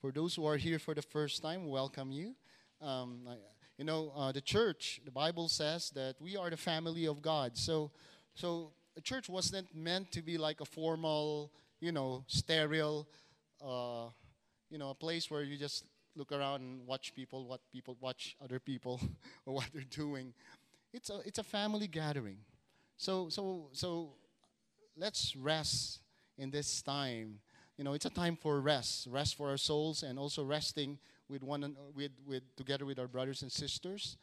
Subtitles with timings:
[0.00, 2.34] For those who are here for the first time, welcome you.
[2.82, 3.36] Um, I,
[3.78, 7.56] you know, uh, the church, the Bible says that we are the family of God.
[7.56, 7.90] So,
[8.34, 13.08] so a church wasn't meant to be like a formal, you know, sterile,
[13.64, 14.08] uh,
[14.70, 18.36] you know, a place where you just look around and watch people, what people watch
[18.42, 19.00] other people,
[19.46, 20.32] or what they're doing.
[20.92, 22.38] It's a it's a family gathering.
[22.96, 24.14] So so so,
[24.96, 26.00] let's rest
[26.38, 27.40] in this time.
[27.76, 30.98] You know, it's a time for rest, rest for our souls, and also resting
[31.28, 34.16] with one with with together with our brothers and sisters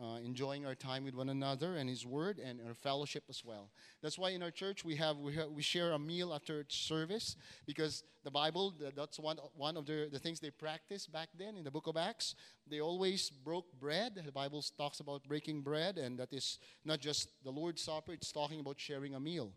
[0.00, 3.70] uh, enjoying our time with one another and His Word and our fellowship as well.
[4.00, 7.36] That's why in our church we have we, have, we share a meal after service
[7.66, 11.64] because the Bible that's one one of the, the things they practiced back then in
[11.64, 12.36] the Book of Acts.
[12.68, 14.22] They always broke bread.
[14.24, 18.12] The Bible talks about breaking bread, and that is not just the Lord's Supper.
[18.12, 19.52] It's talking about sharing a meal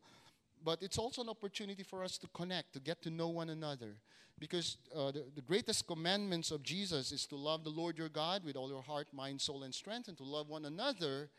[0.64, 3.98] but it's also an opportunity for us to connect, to get to know one another.
[4.40, 8.44] Because uh, the, the, greatest commandments of Jesus is to love the Lord your God
[8.44, 11.30] with all your heart, mind, soul, and strength, and to love one another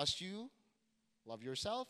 [0.00, 0.50] as you
[1.26, 1.88] love yourself.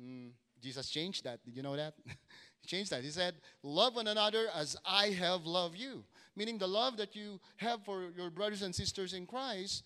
[0.00, 1.44] Mm, Jesus changed that.
[1.44, 1.94] Did you know that?
[2.06, 3.04] he changed that.
[3.04, 6.04] He said, Love one another as I have loved you.
[6.34, 9.84] Meaning the love that you have for your brothers and sisters in Christ,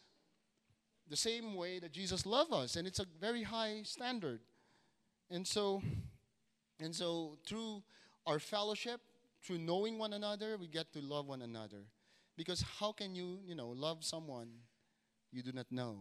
[1.09, 2.77] the same way that Jesus loved us.
[2.77, 4.41] And it's a very high standard.
[5.33, 5.83] And so,
[6.79, 7.83] and so through
[8.27, 9.01] our fellowship,
[9.43, 11.85] through knowing one another, we get to love one another.
[12.37, 14.49] Because how can you, you know, love someone
[15.33, 16.01] you do not know?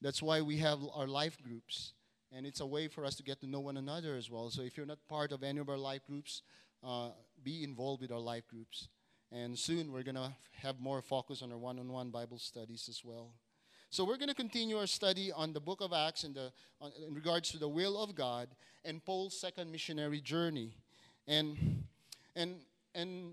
[0.00, 1.92] That's why we have our life groups.
[2.32, 4.50] And it's a way for us to get to know one another as well.
[4.50, 6.42] So if you're not part of any of our life groups,
[6.82, 7.10] uh,
[7.44, 8.88] be involved with our life groups.
[9.30, 12.86] And soon we're going to have more focus on our one on one Bible studies
[12.88, 13.34] as well.
[13.92, 16.92] So we're going to continue our study on the book of Acts in, the, on,
[17.06, 18.48] in regards to the will of God
[18.86, 20.72] and Paul's second missionary journey.
[21.28, 21.84] And,
[22.34, 22.54] and,
[22.94, 23.32] and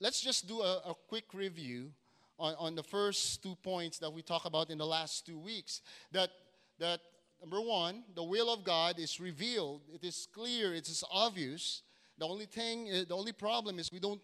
[0.00, 1.92] let's just do a, a quick review
[2.40, 5.80] on, on the first two points that we talked about in the last two weeks.
[6.10, 6.30] That,
[6.80, 6.98] that
[7.40, 11.82] number one, the will of God is revealed, it is clear, it is obvious.
[12.18, 14.22] The only thing, eh, the only problem is we don't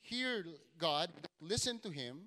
[0.00, 0.46] hear
[0.78, 1.10] God,
[1.42, 2.22] listen to Him.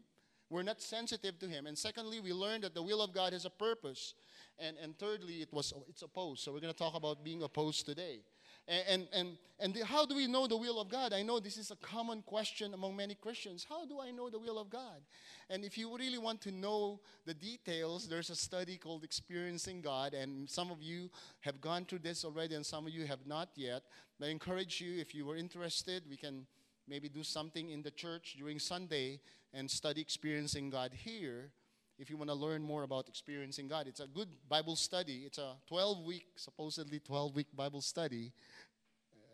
[0.50, 1.68] We're not sensitive to Him.
[1.68, 4.14] And secondly, we learned that the will of God has a purpose.
[4.60, 6.44] And, and thirdly, it was, it's opposed.
[6.44, 8.22] So we're going to talk about being opposed today.
[8.68, 11.14] And, and, and, the, how do we know the will of God?
[11.14, 13.66] I know this is a common question among many Christians.
[13.68, 15.02] How do I know the will of God?
[15.50, 20.14] And if you really want to know the details, there's a study called Experiencing God.
[20.14, 21.10] And some of you
[21.42, 23.84] have gone through this already, and some of you have not yet.
[24.20, 26.46] But I encourage you, if you were interested, we can
[26.88, 29.20] maybe do something in the church during Sunday
[29.54, 31.52] and study experiencing God here.
[32.00, 35.24] If you want to learn more about experiencing God, it's a good Bible study.
[35.26, 38.32] It's a 12 week, supposedly 12 week Bible study.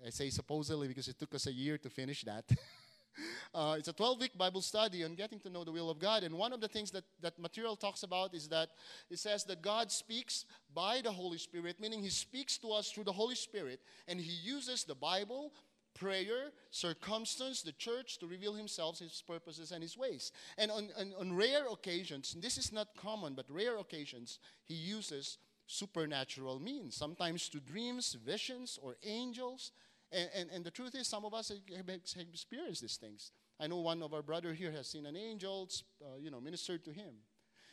[0.05, 2.45] I say supposedly because it took us a year to finish that.
[3.53, 6.23] uh, it's a 12 week Bible study on getting to know the will of God.
[6.23, 8.69] And one of the things that that material talks about is that
[9.09, 13.05] it says that God speaks by the Holy Spirit, meaning He speaks to us through
[13.05, 15.53] the Holy Spirit, and He uses the Bible,
[15.93, 20.31] prayer, circumstance, the church to reveal himself, his purposes, and his ways.
[20.57, 25.37] And on, on, on rare occasions, this is not common, but rare occasions, he uses
[25.67, 29.71] supernatural means, sometimes to dreams, visions, or angels.
[30.11, 33.31] And, and, and the truth is, some of us have experienced these things.
[33.59, 35.69] I know one of our brother here has seen an angel,
[36.01, 37.13] uh, you know, ministered to him.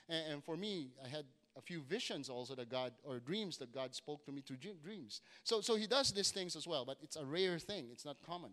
[0.09, 1.25] And, and for me, I had
[1.61, 5.21] a few visions also that God, or dreams that God spoke to me through dreams.
[5.45, 7.89] So, so he does these things as well, but it's a rare thing.
[7.93, 8.51] It's not common.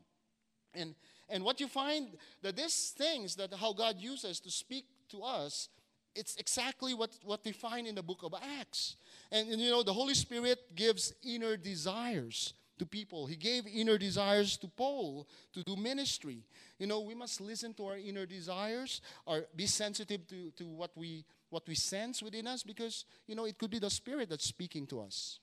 [0.73, 0.93] And,
[1.29, 2.09] and what you find
[2.41, 5.69] that these things that how God uses to speak to us,
[6.15, 8.97] it's exactly what, what we find in the book of Acts.
[9.31, 13.25] And, and you know, the Holy Spirit gives inner desires to people.
[13.25, 16.43] He gave inner desires to Paul to do ministry.
[16.77, 20.91] You know, we must listen to our inner desires or be sensitive to, to what
[20.95, 24.45] we what we sense within us because you know it could be the spirit that's
[24.45, 25.39] speaking to us.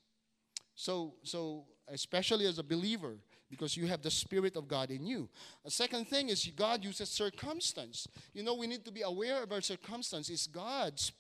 [0.74, 3.16] So so especially as a believer
[3.50, 5.28] because you have the spirit of God in you.
[5.64, 8.08] A second thing is God uses circumstance.
[8.32, 10.30] You know we need to be aware of our circumstance.
[10.30, 11.12] Is God's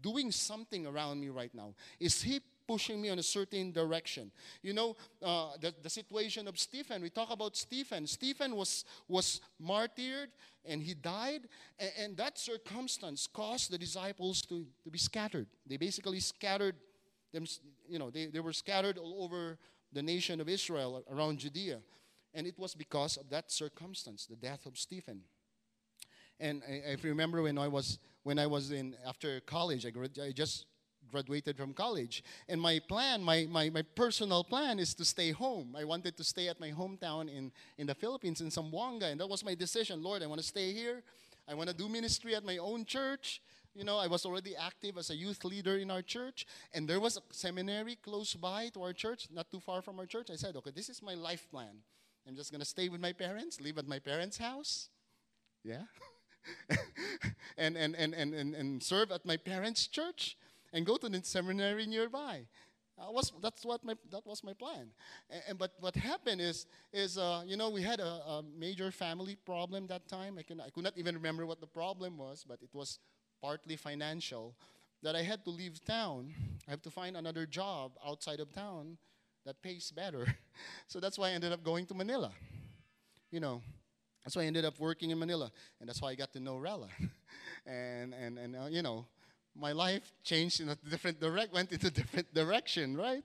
[0.00, 1.74] doing something around me right now?
[2.00, 4.30] Is he pushing me in a certain direction.
[4.62, 8.06] You know, uh, the, the situation of Stephen, we talk about Stephen.
[8.06, 10.30] Stephen was, was martyred
[10.64, 11.42] and he died,
[11.78, 15.46] and, and that circumstance caused the disciples to, to be scattered.
[15.66, 16.76] They basically scattered
[17.32, 17.46] them,
[17.88, 19.58] you know, they, they were scattered all over
[19.92, 21.80] the nation of Israel around Judea.
[22.32, 25.20] And it was because of that circumstance, the death of Stephen.
[26.40, 30.32] And I, I remember when I was when I was in after college, I, I
[30.32, 30.66] just
[31.14, 32.24] graduated from college.
[32.48, 35.76] And my plan, my, my, my personal plan is to stay home.
[35.78, 39.06] I wanted to stay at my hometown in, in the Philippines, in Zamboanga.
[39.12, 40.02] And that was my decision.
[40.02, 41.02] Lord, I want to stay here.
[41.48, 43.40] I want to do ministry at my own church.
[43.74, 47.00] You know, I was already active as a youth leader in our church, and there
[47.00, 50.30] was a seminary close by to our church, not too far from our church.
[50.32, 51.74] I said, okay, this is my life plan.
[52.26, 54.90] I'm just going to stay with my parents, live at my parents' house.
[55.64, 55.82] Yeah.
[57.58, 60.36] and, and, and, and, and, and serve at my parents' church
[60.74, 62.46] and go to the seminary nearby.
[62.98, 64.88] Uh, was, that's what my, that was my plan.
[65.30, 68.90] And, and but what happened is, is uh, you know, we had a, a, major
[68.90, 70.36] family problem that time.
[70.38, 72.98] I, can, I could not even remember what the problem was, but it was
[73.40, 74.54] partly financial.
[75.02, 76.32] That I had to leave town.
[76.66, 78.96] I have to find another job outside of town
[79.44, 80.26] that pays better.
[80.86, 82.32] so that's why I ended up going to Manila.
[83.30, 83.60] You know,
[84.24, 86.56] that's why I ended up working in Manila, and that's why I got to know
[86.56, 86.88] Rella.
[87.66, 89.04] and and and uh, you know,
[89.56, 93.24] my life changed in a different direct went into a different direction, right?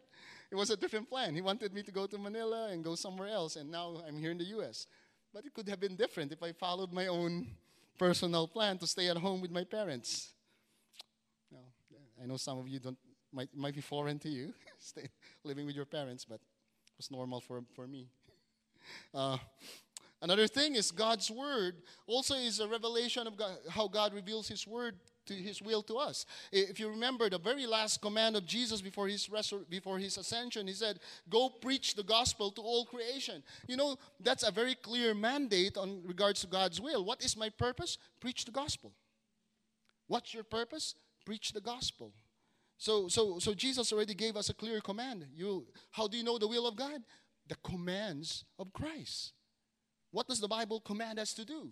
[0.52, 1.36] It was a different plan.
[1.36, 4.32] He wanted me to go to Manila and go somewhere else, and now I'm here
[4.32, 4.88] in the U.S.
[5.34, 7.48] But it could have been different if I followed my own
[7.98, 10.34] personal plan to stay at home with my parents.
[11.52, 11.60] Now,
[12.22, 12.98] I know some of you don't
[13.32, 15.08] might might be foreign to you, stay,
[15.44, 18.08] living with your parents, but it was normal for for me.
[19.14, 19.38] Uh,
[20.22, 21.76] Another thing is God's word
[22.06, 24.96] also is a revelation of God, how God reveals his word
[25.30, 26.26] to his will to us.
[26.52, 30.68] If you remember the very last command of Jesus before his resur- before his ascension,
[30.68, 31.00] he said,
[31.30, 36.04] "Go preach the gospel to all creation." You know, that's a very clear mandate on
[36.06, 37.06] regards to God's will.
[37.06, 37.98] What is my purpose?
[38.20, 38.92] Preach the gospel.
[40.08, 40.96] What's your purpose?
[41.26, 42.14] Preach the gospel.
[42.78, 45.28] So so so Jesus already gave us a clear command.
[45.34, 47.04] You how do you know the will of God?
[47.48, 49.34] The commands of Christ.
[50.12, 51.72] What does the Bible command us to do?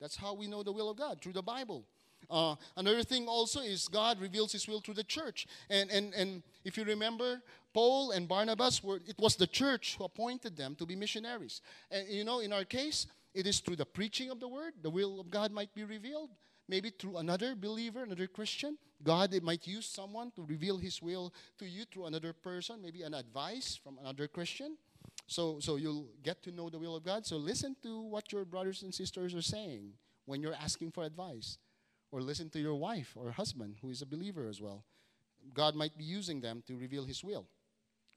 [0.00, 1.86] That's how we know the will of God, through the Bible.
[2.30, 5.46] Uh, another thing also is God reveals His will through the church.
[5.68, 7.42] And, and, and if you remember,
[7.72, 11.60] Paul and Barnabas, were, it was the church who appointed them to be missionaries.
[11.90, 14.90] And you know, in our case, it is through the preaching of the word, the
[14.90, 16.30] will of God might be revealed.
[16.68, 18.78] Maybe through another believer, another Christian.
[19.02, 23.14] God might use someone to reveal His will to you through another person, maybe an
[23.14, 24.76] advice from another Christian.
[25.26, 27.26] So, so you'll get to know the will of God.
[27.26, 29.92] So listen to what your brothers and sisters are saying
[30.26, 31.58] when you're asking for advice.
[32.12, 34.84] Or listen to your wife or husband who is a believer as well.
[35.54, 37.46] God might be using them to reveal His will.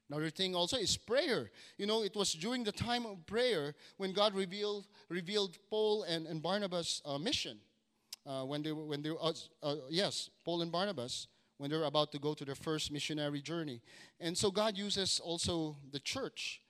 [0.09, 1.49] Another thing also is prayer.
[1.77, 6.27] You know, it was during the time of prayer when God revealed revealed Paul and,
[6.27, 7.59] and Barnabas' uh, mission.
[8.25, 12.11] Uh, when they when they uh, uh, yes, Paul and Barnabas, when they were about
[12.11, 13.81] to go to their first missionary journey.
[14.19, 16.61] And so God uses also the church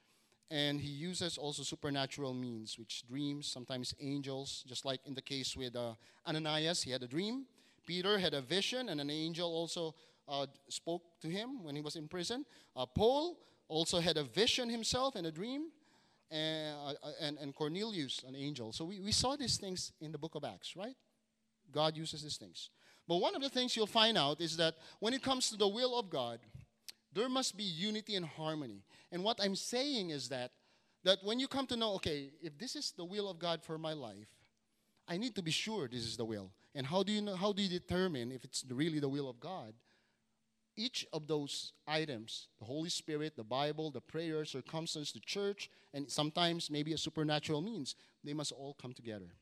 [0.51, 5.57] and he uses also supernatural means, which dreams, sometimes angels, just like in the case
[5.57, 5.94] with uh,
[6.28, 7.45] Ananias, he had a dream.
[7.86, 9.95] Peter had a vision, and an angel also
[10.28, 12.45] uh, spoke to him when he was in prison.
[12.75, 15.69] Uh, Paul also had a vision himself and a dream,
[16.31, 18.72] and, uh, uh, and, and Cornelius, an angel.
[18.72, 20.95] So we, we saw these things in the book of Acts, right?
[21.72, 22.69] God uses these things.
[23.07, 25.68] But one of the things you'll find out is that when it comes to the
[25.68, 26.40] will of God,
[27.13, 28.84] there must be unity and harmony.
[29.13, 30.51] And what I'm saying is that
[31.04, 33.77] that when you come to know, okay, if this is the will of God for
[33.77, 34.30] my life,
[35.07, 36.50] I need to be sure this is the will.
[36.74, 39.39] And how do you know how do you determine if it's really the will of
[39.39, 39.74] God?
[40.75, 46.09] Each of those items, the Holy Spirit, the Bible, the prayer, circumstance, the church, and
[46.09, 49.36] sometimes maybe a supernatural means, they must all come together.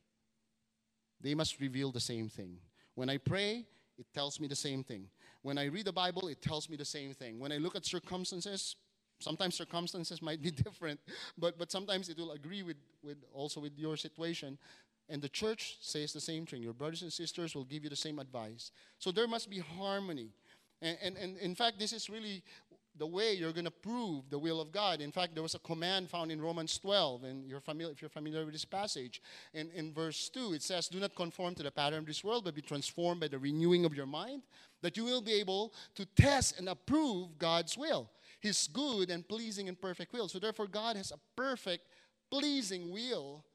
[1.22, 2.58] They must reveal the same thing.
[2.96, 3.66] When I pray,
[3.98, 5.08] it tells me the same thing.
[5.42, 7.40] When I read the Bible, it tells me the same thing.
[7.40, 8.76] When I look at circumstances,
[9.22, 11.00] sometimes circumstances might be different,
[11.38, 14.58] but, but sometimes it will agree with, with also with your situation.
[15.10, 16.64] And the church says the same thing.
[16.64, 18.72] Your brothers and sisters will give you the same advice.
[18.98, 20.30] So there must be harmony.
[20.82, 22.44] And, and, and in fact, this is really
[22.98, 25.02] the way you're going to prove the will of God.
[25.02, 28.10] In fact, there was a command found in Romans 12, and you're familiar, if you're
[28.10, 29.22] familiar with this passage.
[29.54, 32.44] In, in verse 2, it says, Do not conform to the pattern of this world,
[32.44, 34.44] but be transformed by the renewing of your mind,
[34.82, 38.10] that you will be able to test and approve God's will,
[38.42, 40.28] His good and pleasing and perfect will.
[40.28, 41.86] So, therefore, God has a perfect,
[42.30, 43.46] pleasing will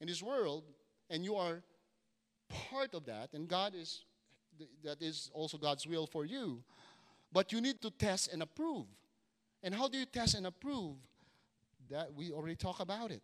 [0.00, 0.64] in His world,
[1.08, 1.62] and you are
[2.70, 4.04] part of that, and God is
[4.82, 6.62] that is also God's will for you.
[7.32, 8.86] But you need to test and approve.
[9.62, 10.96] And how do you test and approve?
[11.90, 13.22] That we already talk about it.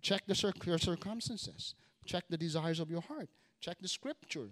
[0.00, 1.74] Check the cir- your circumstances.
[2.04, 3.28] Check the desires of your heart.
[3.60, 4.50] Check the scripture.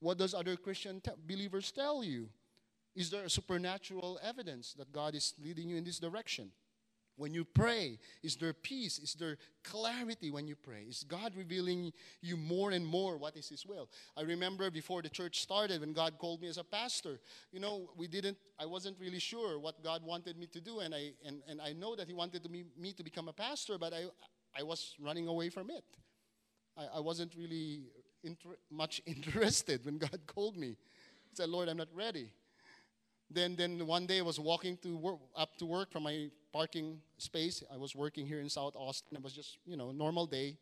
[0.00, 2.28] What does other Christian te- believers tell you?
[2.94, 6.50] Is there supernatural evidence that God is leading you in this direction?
[7.16, 7.98] when you pray?
[8.22, 8.98] Is there peace?
[8.98, 10.84] Is there clarity when you pray?
[10.88, 13.88] Is God revealing you more and more what is His will?
[14.16, 17.20] I remember before the church started, when God called me as a pastor,
[17.52, 20.94] you know, we didn't, I wasn't really sure what God wanted me to do, and
[20.94, 23.78] I, and, and I know that He wanted to me, me to become a pastor,
[23.78, 24.04] but I,
[24.58, 25.84] I was running away from it.
[26.76, 27.84] I, I wasn't really
[28.22, 30.70] inter- much interested when God called me.
[30.70, 32.30] I said, Lord, I'm not ready.
[33.34, 37.00] Then, then one day I was walking to work, up to work from my parking
[37.18, 37.64] space.
[37.72, 39.16] I was working here in South Austin.
[39.16, 40.56] It was just, you know, normal day,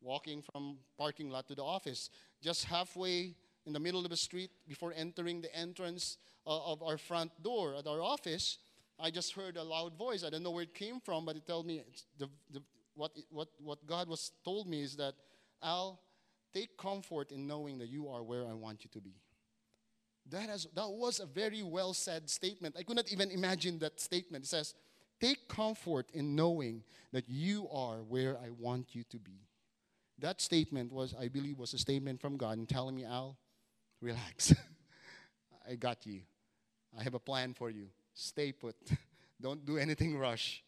[0.00, 2.10] walking from parking lot to the office.
[2.40, 3.34] Just halfway
[3.66, 7.74] in the middle of the street, before entering the entrance uh, of our front door
[7.74, 8.58] at our office,
[9.00, 10.22] I just heard a loud voice.
[10.22, 11.82] I don't know where it came from, but it told me
[12.18, 12.62] the, the,
[12.94, 15.14] what, what, what God was told me is that,
[15.62, 16.00] Al,
[16.52, 19.14] take comfort in knowing that you are where I want you to be.
[20.30, 22.76] That, has, that was a very well said statement.
[22.78, 24.44] I could not even imagine that statement.
[24.44, 24.74] It says,
[25.20, 29.46] Take comfort in knowing that you are where I want you to be.
[30.18, 33.36] That statement was, I believe, was a statement from God and telling me, Al,
[34.00, 34.54] relax.
[35.70, 36.22] I got you.
[36.98, 37.88] I have a plan for you.
[38.14, 38.76] Stay put.
[39.40, 40.62] Don't do anything rush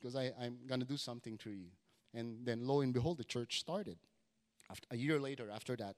[0.00, 1.68] because I'm going to do something through you.
[2.12, 3.98] And then, lo and behold, the church started
[4.70, 5.96] after, a year later after that.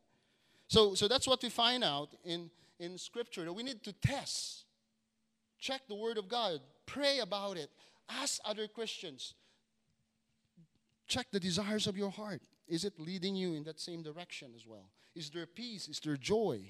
[0.69, 4.65] So, so that's what we find out in, in Scripture that we need to test,
[5.59, 7.71] check the Word of God, pray about it,
[8.09, 9.35] Ask other Christians.
[11.09, 12.43] Check the desires of your heart.
[12.69, 14.91] Is it leading you in that same direction as well?
[15.15, 15.89] Is there peace?
[15.89, 16.61] Is there joy?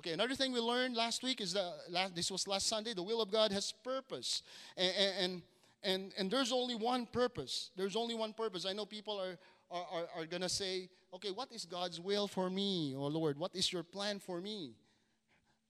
[0.00, 2.94] Okay, another thing we learned last week is that this was last Sunday.
[2.94, 4.42] The will of God has purpose,
[4.76, 5.42] and, and
[5.82, 7.70] and and there's only one purpose.
[7.76, 8.66] There's only one purpose.
[8.66, 9.38] I know people are
[9.74, 13.38] are, are, are gonna say, okay, what is God's will for me, oh Lord?
[13.38, 14.74] What is your plan for me?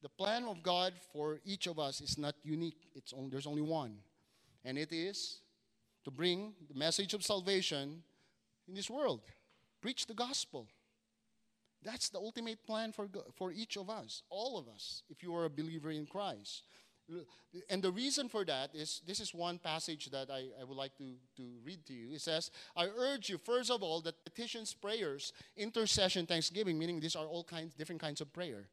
[0.03, 2.91] The plan of God for each of us is not unique.
[2.95, 3.97] It's only, there's only one
[4.65, 5.41] and it is
[6.05, 8.03] to bring the message of salvation
[8.67, 9.21] in this world.
[9.81, 10.67] Preach the gospel.
[11.83, 15.45] That's the ultimate plan for, for each of us, all of us, if you are
[15.45, 16.63] a believer in Christ.
[17.69, 20.97] And the reason for that is this is one passage that I, I would like
[20.99, 22.15] to, to read to you.
[22.15, 27.17] It says, I urge you, first of all, that petitions, prayers, intercession, thanksgiving, meaning these
[27.17, 28.69] are all kinds, different kinds of prayer.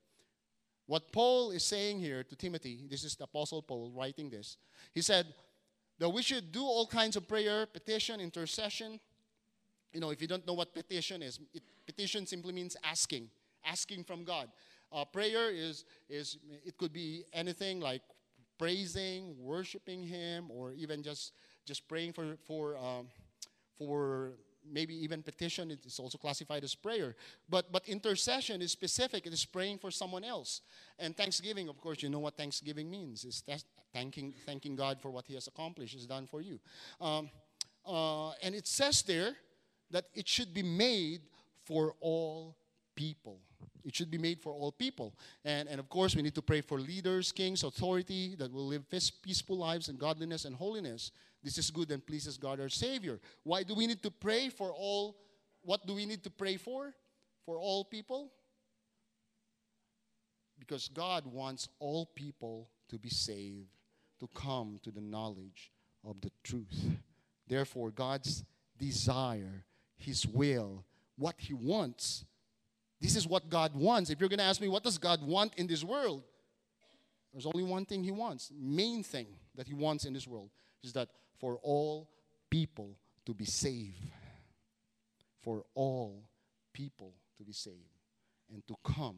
[0.87, 4.57] What Paul is saying here to Timothy, this is the Apostle Paul writing this.
[4.93, 5.27] He said,
[6.01, 8.99] that we should do all kinds of prayer, petition, intercession.
[9.93, 13.29] You know, if you don't know what petition is, it, petition simply means asking,
[13.63, 14.49] asking from God.
[14.91, 18.01] Uh, prayer is, is, it could be anything like
[18.61, 21.33] praising, worshiping Him, or even just,
[21.65, 23.07] just praying for, for, um,
[23.79, 24.33] for
[24.71, 27.15] maybe even petition it's also classified as prayer.
[27.49, 29.25] But but intercession is specific.
[29.25, 30.61] It is praying for someone else.
[30.99, 33.25] And thanksgiving of course you know what thanksgiving means.
[33.25, 33.43] Is
[33.91, 36.59] thanking thanking god for what he has accomplished has done for you.
[36.99, 37.31] Um,
[37.85, 39.35] uh, and it says there
[39.89, 41.21] that it should be made
[41.65, 42.55] for all
[43.01, 43.37] people
[43.83, 45.09] it should be made for all people
[45.53, 48.83] and, and of course we need to pray for leaders kings authority that will live
[49.27, 51.11] peaceful lives in godliness and holiness
[51.43, 53.19] this is good and pleases God our Savior.
[53.43, 55.17] Why do we need to pray for all?
[55.63, 56.93] What do we need to pray for?
[57.45, 58.31] For all people?
[60.59, 63.69] Because God wants all people to be saved,
[64.19, 65.71] to come to the knowledge
[66.07, 66.97] of the truth.
[67.47, 68.43] Therefore, God's
[68.77, 69.65] desire,
[69.97, 70.85] His will,
[71.17, 72.25] what He wants,
[73.01, 74.09] this is what God wants.
[74.09, 76.23] If you're going to ask me, what does God want in this world?
[77.33, 80.49] There's only one thing He wants, main thing that He wants in this world
[80.83, 82.09] is that for all
[82.49, 83.95] people to be saved.
[85.41, 86.23] For all
[86.71, 87.77] people to be saved
[88.53, 89.17] and to come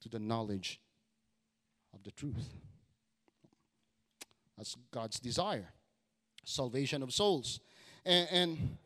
[0.00, 0.80] to the knowledge
[1.94, 2.48] of the truth.
[4.56, 5.68] That's God's desire
[6.44, 7.60] salvation of souls.
[8.04, 8.78] And, and,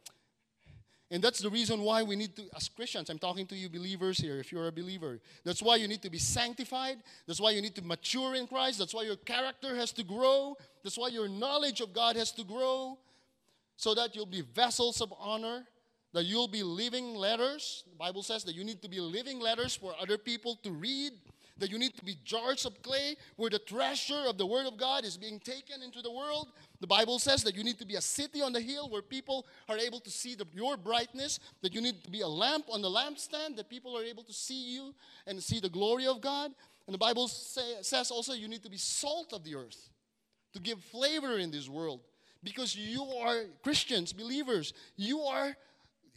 [1.11, 4.19] and, that's the reason why we need to, as Christians, I'm talking to you believers
[4.19, 6.99] here, if you're a believer, that's why you need to be sanctified.
[7.27, 8.79] That's why you need to mature in Christ.
[8.79, 10.57] That's why your character has to grow.
[10.83, 12.99] That's why your knowledge of God has to grow
[13.77, 15.65] so that you'll be vessels of honor,
[16.13, 17.85] that you'll be living letters.
[17.91, 21.13] The Bible says that you need to be living letters for other people to read,
[21.59, 24.77] that you need to be jars of clay where the treasure of the Word of
[24.77, 26.49] God is being taken into the world.
[26.81, 29.47] The Bible says that you need to be a city on the hill where people
[29.69, 32.83] are able to see the, your brightness, that you need to be a lamp on
[32.83, 34.95] the lampstand, that people are able to see you
[35.27, 36.53] and see the glory of God.
[36.87, 39.89] And the Bible say, says also you need to be salt of the earth
[40.53, 42.01] to give flavor in this world
[42.43, 44.73] because you are Christians, believers.
[44.97, 45.57] You are,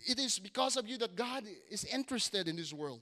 [0.06, 3.02] it is because of you that God is interested in this world.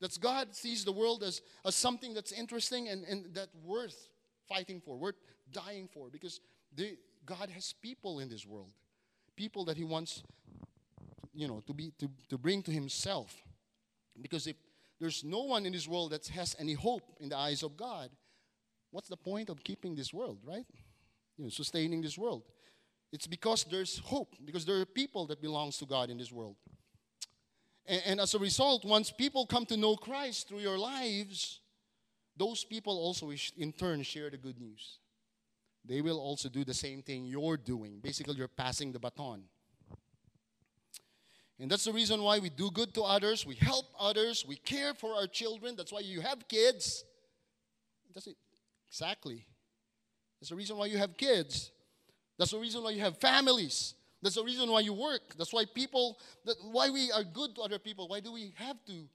[0.00, 4.08] That God sees the world as, as something that's interesting and, and that worth
[4.48, 5.16] fighting for, worth
[5.52, 6.08] dying for.
[6.10, 6.40] Because
[6.74, 8.72] the, God has people in this world,
[9.36, 10.22] people that He wants,
[11.34, 13.34] you know, to be to, to bring to Himself.
[14.20, 14.56] Because if
[14.98, 18.10] there's no one in this world that has any hope in the eyes of God,
[18.90, 20.66] what's the point of keeping this world, right?
[21.36, 22.42] You know, sustaining this world.
[23.12, 26.56] It's because there's hope, because there are people that belongs to God in this world.
[27.90, 31.58] And, and as a result, once people come to know Christ through your lives,
[32.36, 34.98] those people also in turn share the good news.
[35.84, 37.98] They will also do the same thing you're doing.
[38.00, 39.42] Basically, you're passing the baton.
[41.58, 44.94] And that's the reason why we do good to others, we help others, we care
[44.94, 45.74] for our children.
[45.76, 47.04] That's why you have kids.
[48.14, 48.36] That's it.
[48.88, 49.46] Exactly.
[50.40, 51.70] That's the reason why you have kids.
[52.38, 53.94] That's the reason why you have families.
[54.22, 55.36] That's the reason why you work.
[55.36, 58.08] That's why people, that why we are good to other people.
[58.08, 59.08] Why do we have to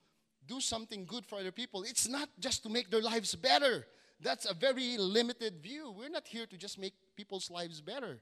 [0.47, 1.83] do something good for other people?
[1.83, 3.85] It's not just to make their lives better.
[4.21, 5.93] That's a very limited view.
[5.95, 8.19] We're not here to just make people's lives better.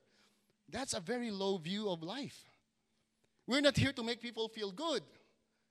[0.69, 2.37] That's a very low view of life.
[3.47, 5.03] We're not here to make people feel good.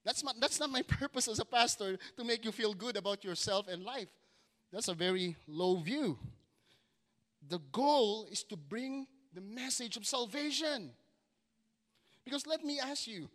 [0.04, 3.25] That's not, that's not my purpose as a pastor to make you feel good about
[3.25, 4.09] yourself and life.
[4.73, 6.19] That's a very low view.
[7.49, 10.90] The goal is to bring the message of salvation.
[12.25, 13.29] Because let me ask you,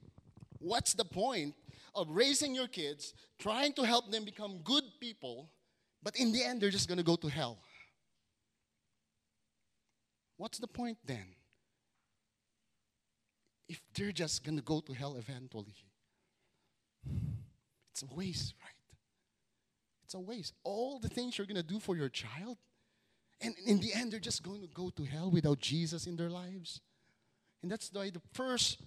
[0.59, 1.55] what's the point
[1.93, 5.49] of raising your kids, trying to help them become good people,
[6.03, 7.57] but in the end they're just going to go to hell?
[10.37, 11.25] What's the point then?
[13.67, 15.75] If they're just going to go to hell eventually,
[17.91, 18.71] it's a waste, right?
[20.05, 20.53] It's a waste.
[20.63, 22.57] All the things you're going to do for your child,
[23.41, 26.29] and in the end, they're just going to go to hell without Jesus in their
[26.29, 26.79] lives.
[27.61, 28.81] And that's why the first,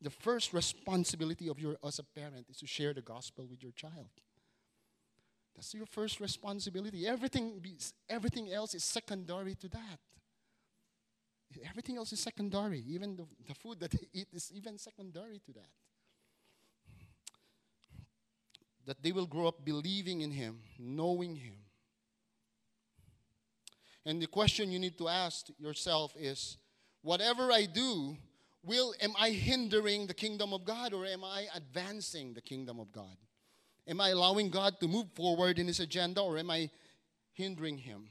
[0.00, 3.72] the first responsibility of your as a parent is to share the gospel with your
[3.72, 4.10] child.
[5.54, 7.06] That's your first responsibility.
[7.06, 7.60] Everything,
[8.08, 9.98] everything else is secondary to that.
[11.68, 12.84] Everything else is secondary.
[12.86, 15.70] Even the, the food that they eat is even secondary to that.
[18.86, 21.56] That they will grow up believing in Him, knowing Him,
[24.08, 26.56] and the question you need to ask yourself is
[27.02, 28.16] whatever I do,
[28.62, 32.92] will am I hindering the kingdom of God or am I advancing the kingdom of
[32.92, 33.16] God?
[33.86, 36.70] Am I allowing God to move forward in his agenda or am I
[37.32, 38.08] hindering him?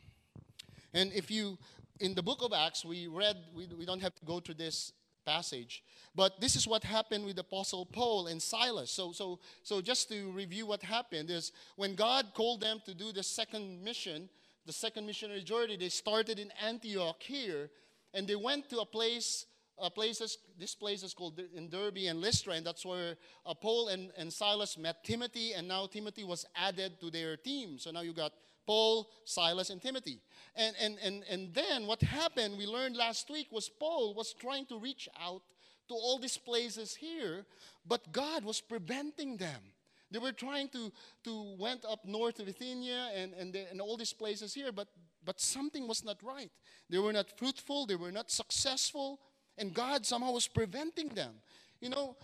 [0.93, 1.58] And if you
[2.00, 4.93] in the book of Acts, we read, we, we don't have to go through this
[5.26, 5.84] passage.
[6.15, 8.91] But this is what happened with Apostle Paul and Silas.
[8.91, 13.12] So, so, so just to review what happened is when God called them to do
[13.12, 14.30] the second mission,
[14.65, 17.69] the second missionary journey, they started in Antioch here,
[18.17, 19.45] and they went to a place,
[19.93, 24.12] places, this place is called in Derbe and Lystra, and that's where uh, Paul and,
[24.17, 27.77] and Silas met Timothy, and now Timothy was added to their team.
[27.77, 28.32] So now you got
[28.65, 30.19] Paul, Silas, and Timothy.
[30.56, 34.65] And, and, and, and then what happened, we learned last week, was Paul was trying
[34.65, 35.43] to reach out
[35.89, 37.45] to all these places here,
[37.88, 39.62] but God was preventing them.
[40.10, 40.91] They were trying to,
[41.25, 44.88] to went up north to Bithynia and, and, the, and all these places here, but,
[45.27, 46.49] but something was not right.
[46.89, 49.19] They were not fruitful, they were not successful,
[49.57, 51.33] and God somehow was preventing them.
[51.81, 52.15] You know,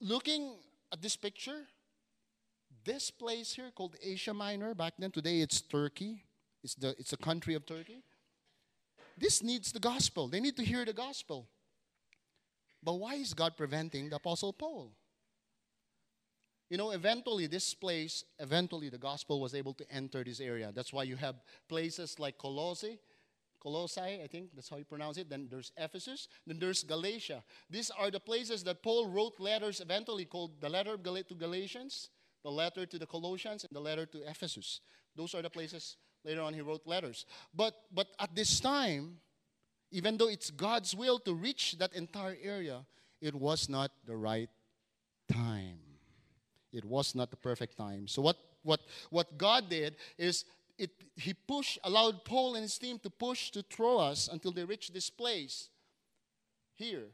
[0.00, 0.54] looking
[0.90, 1.60] at this picture,
[2.82, 6.24] this place here called Asia Minor, back then, today it's Turkey.
[6.64, 8.02] It's, the, it's a country of Turkey.
[9.18, 10.28] This needs the gospel.
[10.28, 11.46] They need to hear the gospel.
[12.82, 14.92] But why is God preventing the Apostle Paul?
[16.72, 20.72] You know, eventually, this place, eventually, the gospel was able to enter this area.
[20.74, 21.34] That's why you have
[21.68, 22.98] places like Colossae,
[23.60, 25.28] Colossae, I think that's how you pronounce it.
[25.28, 26.28] Then there's Ephesus.
[26.46, 27.44] Then there's Galatia.
[27.68, 32.08] These are the places that Paul wrote letters eventually called the letter to Galatians,
[32.42, 34.80] the letter to the Colossians, and the letter to Ephesus.
[35.14, 37.26] Those are the places later on he wrote letters.
[37.54, 39.18] But, but at this time,
[39.90, 42.86] even though it's God's will to reach that entire area,
[43.20, 44.48] it was not the right
[45.30, 45.71] time.
[46.72, 48.08] It was not the perfect time.
[48.08, 48.80] So what what
[49.10, 50.44] what God did is
[50.78, 54.94] it he pushed allowed Paul and his team to push to Troas until they reached
[54.94, 55.68] this place
[56.74, 57.08] here.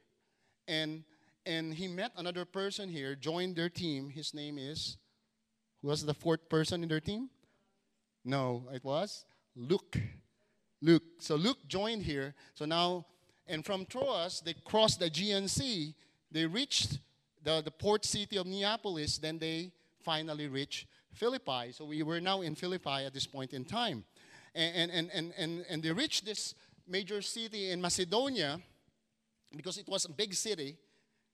[0.66, 1.04] And
[1.44, 4.10] and he met another person here, joined their team.
[4.10, 4.98] His name is
[5.80, 7.30] who was the fourth person in their team?
[8.24, 9.24] No, it was
[9.56, 9.98] Luke.
[10.80, 11.02] Luke.
[11.18, 12.34] So Luke joined here.
[12.54, 13.06] So now,
[13.46, 15.94] and from Troas, they crossed the Sea.
[16.30, 16.98] They reached
[17.42, 19.72] the, the port city of Neapolis, then they
[20.04, 21.72] finally reach Philippi.
[21.72, 24.04] So we were now in Philippi at this point in time.
[24.54, 26.54] And, and, and, and, and they reached this
[26.86, 28.60] major city in Macedonia
[29.56, 30.76] because it was a big city.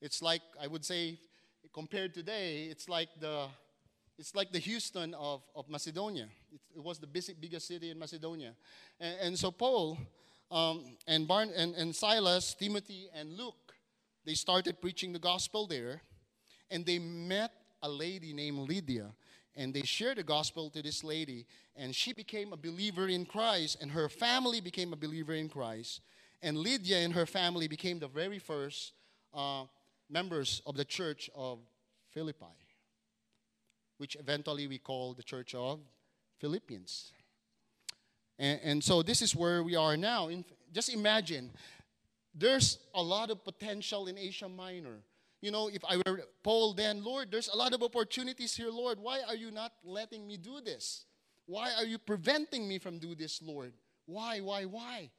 [0.00, 1.18] It's like, I would say,
[1.72, 3.46] compared today, it's like the,
[4.18, 6.28] it's like the Houston of, of Macedonia.
[6.52, 8.52] It, it was the biggest city in Macedonia.
[9.00, 9.98] And, and so Paul
[10.50, 13.73] um, and, Barn, and, and Silas, Timothy, and Luke,
[14.24, 16.02] they started preaching the gospel there.
[16.70, 19.12] And they met a lady named Lydia.
[19.56, 21.46] And they shared the gospel to this lady.
[21.76, 23.78] And she became a believer in Christ.
[23.80, 26.00] And her family became a believer in Christ.
[26.42, 28.92] And Lydia and her family became the very first
[29.32, 29.64] uh,
[30.10, 31.58] members of the church of
[32.10, 32.54] Philippi,
[33.98, 35.80] which eventually we call the church of
[36.38, 37.12] Philippians.
[38.38, 40.28] And, and so this is where we are now.
[40.28, 41.50] In, just imagine,
[42.34, 45.02] there's a lot of potential in Asia Minor.
[45.40, 48.98] You know, if I were Paul, then, Lord, there's a lot of opportunities here, Lord.
[48.98, 51.04] Why are you not letting me do this?
[51.46, 53.74] Why are you preventing me from do this, Lord?
[54.06, 55.10] Why, why, why?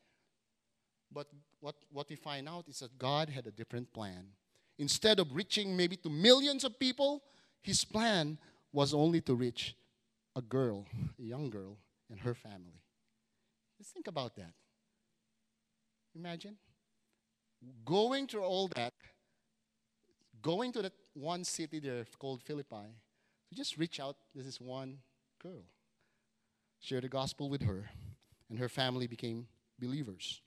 [1.11, 1.27] But
[1.59, 4.25] what, what we find out is that God had a different plan.
[4.77, 7.23] Instead of reaching maybe to millions of people,
[7.61, 8.37] his plan
[8.73, 9.75] was only to reach
[10.35, 10.85] a girl,
[11.19, 11.77] a young girl,
[12.09, 12.81] and her family.
[13.77, 14.53] Just think about that.
[16.15, 16.57] Imagine
[17.85, 18.93] going through all that,
[20.41, 22.87] going to that one city there called Philippi,
[23.49, 24.99] to just reach out this one
[25.41, 25.63] girl,
[26.79, 27.89] share the gospel with her,
[28.49, 29.47] and her family became
[29.79, 30.41] believers.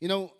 [0.00, 0.32] You know,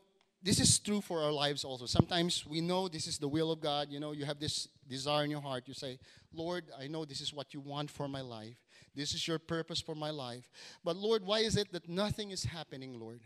[0.43, 1.87] this is true for our lives also.
[1.87, 3.89] Sometimes we know this is the will of God.
[3.91, 5.65] You know, you have this desire in your heart.
[5.67, 6.01] You say,
[6.33, 8.57] Lord, I know this is what you want for my life.
[8.95, 10.51] This is your purpose for my life.
[10.83, 13.21] But Lord, why is it that nothing is happening, Lord?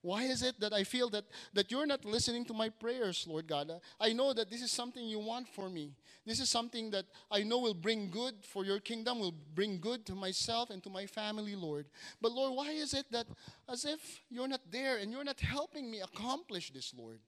[0.00, 3.48] Why is it that I feel that, that you're not listening to my prayers, Lord
[3.48, 3.72] God?
[4.00, 5.92] I know that this is something you want for me.
[6.24, 10.06] This is something that I know will bring good for your kingdom, will bring good
[10.06, 11.86] to myself and to my family, Lord.
[12.20, 13.26] But Lord, why is it that
[13.68, 17.18] as if you're not there and you're not helping me accomplish this, Lord?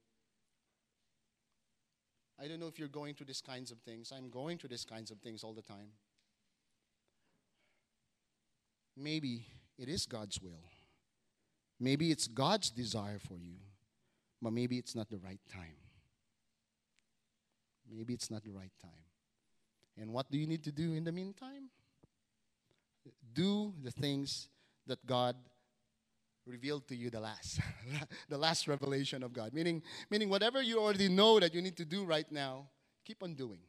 [2.43, 4.13] I don't know if you're going through these kinds of things.
[4.17, 5.89] I'm going through these kinds of things all the time.
[8.97, 10.63] Maybe it is God's will.
[11.81, 13.57] Maybe it's God's desire for you,
[14.43, 15.77] but maybe it's not the right time.
[17.91, 18.91] Maybe it's not the right time.
[19.99, 21.71] And what do you need to do in the meantime?
[23.33, 24.49] Do the things
[24.87, 25.37] that God
[26.47, 27.61] revealed to you the last
[28.29, 29.53] the last revelation of God.
[29.53, 32.69] Meaning meaning whatever you already know that you need to do right now,
[33.05, 33.61] keep on doing.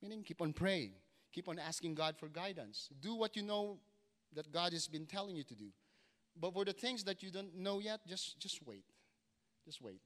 [0.00, 0.92] Meaning keep on praying.
[1.32, 2.88] Keep on asking God for guidance.
[3.00, 3.78] Do what you know
[4.34, 5.66] that God has been telling you to do.
[6.38, 8.84] But for the things that you don't know yet, just, just wait.
[9.64, 10.00] Just wait.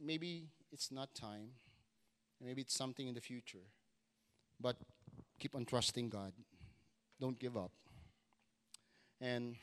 [0.00, 1.50] Maybe it's not time.
[2.40, 3.66] Maybe it's something in the future.
[4.60, 4.76] But
[5.38, 6.32] keep on trusting God.
[7.20, 7.72] Don't give up.
[9.20, 9.56] And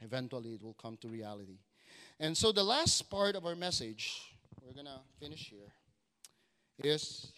[0.00, 1.58] eventually it will come to reality.
[2.18, 4.20] And so the last part of our message,
[4.62, 5.72] we're going to finish here,
[6.82, 7.32] is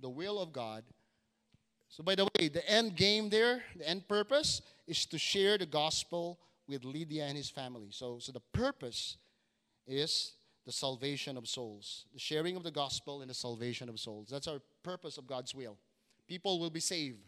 [0.00, 0.84] the will of God
[1.92, 5.66] so, by the way, the end game there, the end purpose is to share the
[5.66, 7.88] gospel with Lydia and his family.
[7.90, 9.18] So, so the purpose
[9.86, 10.32] is
[10.64, 14.28] the salvation of souls, the sharing of the gospel and the salvation of souls.
[14.30, 15.76] That's our purpose of God's will.
[16.26, 17.18] People will be saved.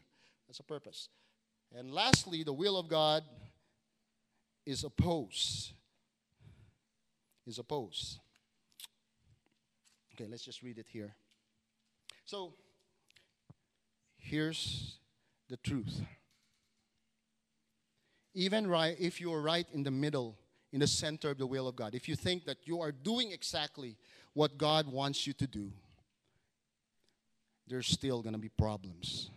[0.48, 1.11] That's a purpose.
[1.77, 3.22] And lastly, the will of God
[4.64, 5.72] is opposed.
[7.46, 8.18] Is opposed.
[10.14, 11.14] Okay, let's just read it here.
[12.24, 12.55] So,
[14.25, 14.97] here's
[15.49, 16.01] the truth.
[18.35, 20.37] Even right, if you are right in the middle,
[20.73, 23.31] in the center of the will of God, if you think that you are doing
[23.31, 23.97] exactly
[24.33, 25.71] what God wants you to do,
[27.69, 29.31] there's still going to be problems.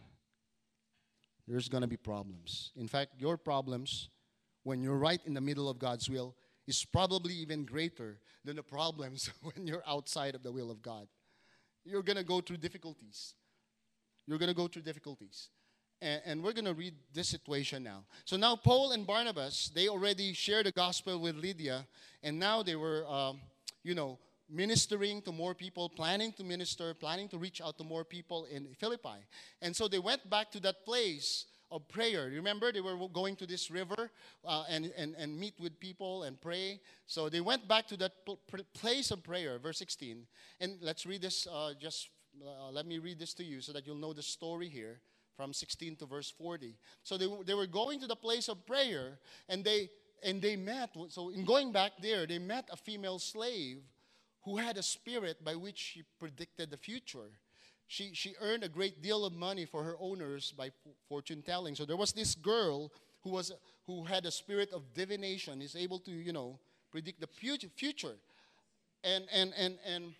[1.48, 2.72] There's going to be problems.
[2.76, 4.10] In fact, your problems,
[4.64, 8.64] when you're right in the middle of God's will, is probably even greater than the
[8.64, 11.08] problems when you're outside of the will of God.
[11.86, 13.36] You're going to go through difficulties.
[14.28, 15.50] You're going to go through difficulties.
[16.02, 18.04] And, and we're going to read this situation now.
[18.26, 21.88] So now, Paul and Barnabas, they already shared the gospel with Lydia,
[22.22, 23.40] and now they were, um,
[23.84, 28.04] you know, ministering to more people, planning to minister, planning to reach out to more
[28.04, 29.26] people in Philippi.
[29.62, 32.30] And so they went back to that place of prayer.
[32.34, 34.10] Remember, they were going to this river
[34.46, 36.80] uh, and, and, and meet with people and pray.
[37.08, 38.14] So they went back to that
[38.74, 40.26] place of prayer, verse 16.
[40.62, 42.10] And let's read this uh, just
[42.46, 45.00] uh, let me read this to you so that you'll know the story here
[45.36, 46.76] from 16 to verse 40.
[47.04, 49.20] So they, they were going to the place of prayer
[49.50, 49.90] and they
[50.24, 53.78] and they met so in going back there they met a female slave
[54.44, 57.30] who had a spirit by which she predicted the future.
[57.86, 60.72] She she earned a great deal of money for her owners by
[61.08, 61.76] fortune telling.
[61.76, 63.52] So there was this girl who was
[63.86, 66.60] who had a spirit of divination, is able to, you know,
[66.92, 68.16] predict the future.
[69.04, 70.14] And and and and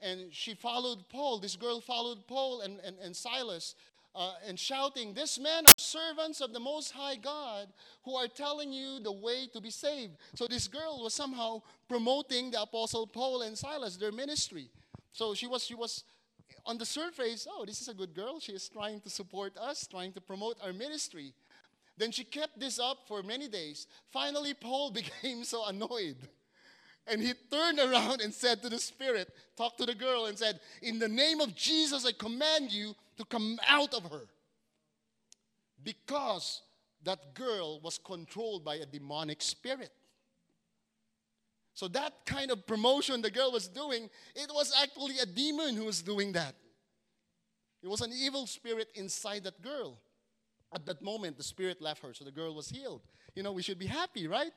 [0.00, 1.38] and she followed Paul.
[1.38, 3.74] This girl followed Paul and, and, and Silas
[4.14, 7.68] uh, and shouting, These men are servants of the Most High God
[8.04, 10.16] who are telling you the way to be saved.
[10.34, 14.70] So this girl was somehow promoting the Apostle Paul and Silas, their ministry.
[15.12, 16.04] So she was, she was
[16.66, 18.40] on the surface, oh, this is a good girl.
[18.40, 21.32] She is trying to support us, trying to promote our ministry.
[21.96, 23.86] Then she kept this up for many days.
[24.12, 26.16] Finally, Paul became so annoyed.
[27.10, 30.60] And he turned around and said to the Spirit, talked to the girl, and said,
[30.82, 34.26] In the name of Jesus, I command you to come out of her.
[35.82, 36.62] Because
[37.04, 39.92] that girl was controlled by a demonic spirit.
[41.74, 45.84] So, that kind of promotion the girl was doing, it was actually a demon who
[45.84, 46.56] was doing that.
[47.82, 49.98] It was an evil spirit inside that girl.
[50.74, 53.02] At that moment, the spirit left her, so the girl was healed.
[53.34, 54.50] You know, we should be happy, right?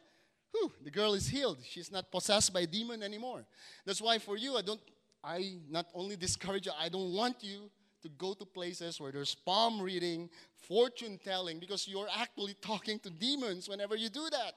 [0.52, 1.60] Whew, the girl is healed.
[1.64, 3.46] She's not possessed by a demon anymore.
[3.86, 4.82] That's why for you, I don't,
[5.24, 7.70] I not only discourage you, I don't want you
[8.02, 10.30] to go to places where there's palm reading,
[10.68, 14.56] fortune telling, because you're actually talking to demons whenever you do that.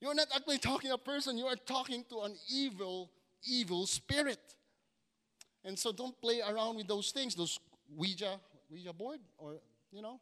[0.00, 3.10] You're not actually talking to a person, you are talking to an evil,
[3.44, 4.54] evil spirit.
[5.64, 7.58] And so don't play around with those things, those
[7.96, 8.38] Ouija,
[8.70, 9.56] Ouija board, or,
[9.90, 10.20] you know.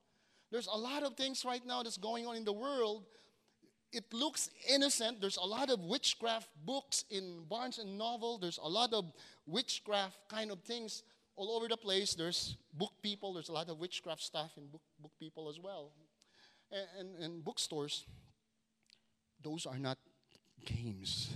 [0.51, 3.05] There's a lot of things right now that's going on in the world.
[3.95, 5.21] It looks innocent.
[5.21, 8.39] There's a lot of witchcraft books in Barnes and Noble.
[8.39, 9.13] There's a lot of
[9.47, 11.03] witchcraft kind of things
[11.37, 12.15] all over the place.
[12.15, 13.33] There's book people.
[13.35, 15.93] There's a lot of witchcraft stuff in book, book people as well.
[16.73, 18.05] And, and, and bookstores
[19.45, 19.99] those are not
[20.65, 21.29] games.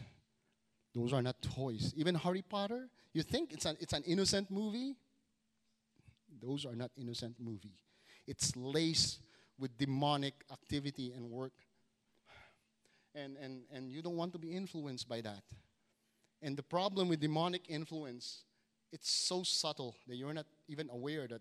[0.94, 1.92] Those are not toys.
[1.96, 4.96] Even Harry Potter, you think it's an, it's an innocent movie?
[6.40, 7.76] Those are not innocent movie.
[8.26, 9.20] It's laced
[9.58, 11.52] with demonic activity and work.
[13.14, 15.42] And, and, and you don't want to be influenced by that.
[16.42, 18.44] And the problem with demonic influence,
[18.92, 21.40] it's so subtle that you're not even aware that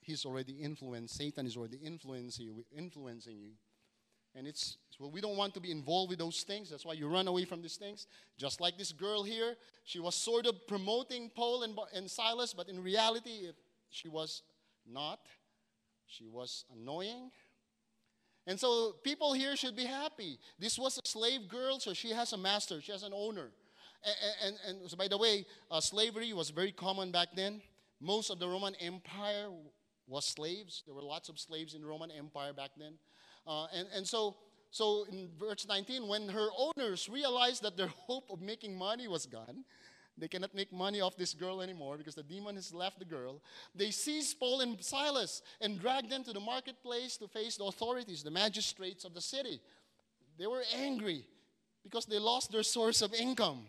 [0.00, 3.50] he's already influenced, Satan is already influencing you, influencing you.
[4.34, 6.70] And it's, well, we don't want to be involved with those things.
[6.70, 8.06] That's why you run away from these things.
[8.38, 12.68] Just like this girl here, she was sort of promoting Paul and, and Silas, but
[12.68, 13.50] in reality,
[13.90, 14.42] she was
[14.86, 15.18] not.
[16.06, 17.30] She was annoying.
[18.46, 20.38] And so people here should be happy.
[20.58, 23.50] This was a slave girl, so she has a master, she has an owner.
[24.04, 27.60] And, and, and so by the way, uh, slavery was very common back then.
[28.00, 29.48] Most of the Roman Empire
[30.06, 30.82] was slaves.
[30.86, 32.94] There were lots of slaves in the Roman Empire back then.
[33.46, 34.36] Uh, and, and so,
[34.70, 39.26] so in verse 19, when her owners realized that their hope of making money was
[39.26, 39.64] gone,
[40.20, 43.42] they cannot make money off this girl anymore because the demon has left the girl.
[43.74, 48.22] They seize Paul and Silas and drag them to the marketplace to face the authorities,
[48.22, 49.60] the magistrates of the city.
[50.38, 51.24] They were angry
[51.82, 53.66] because they lost their source of income.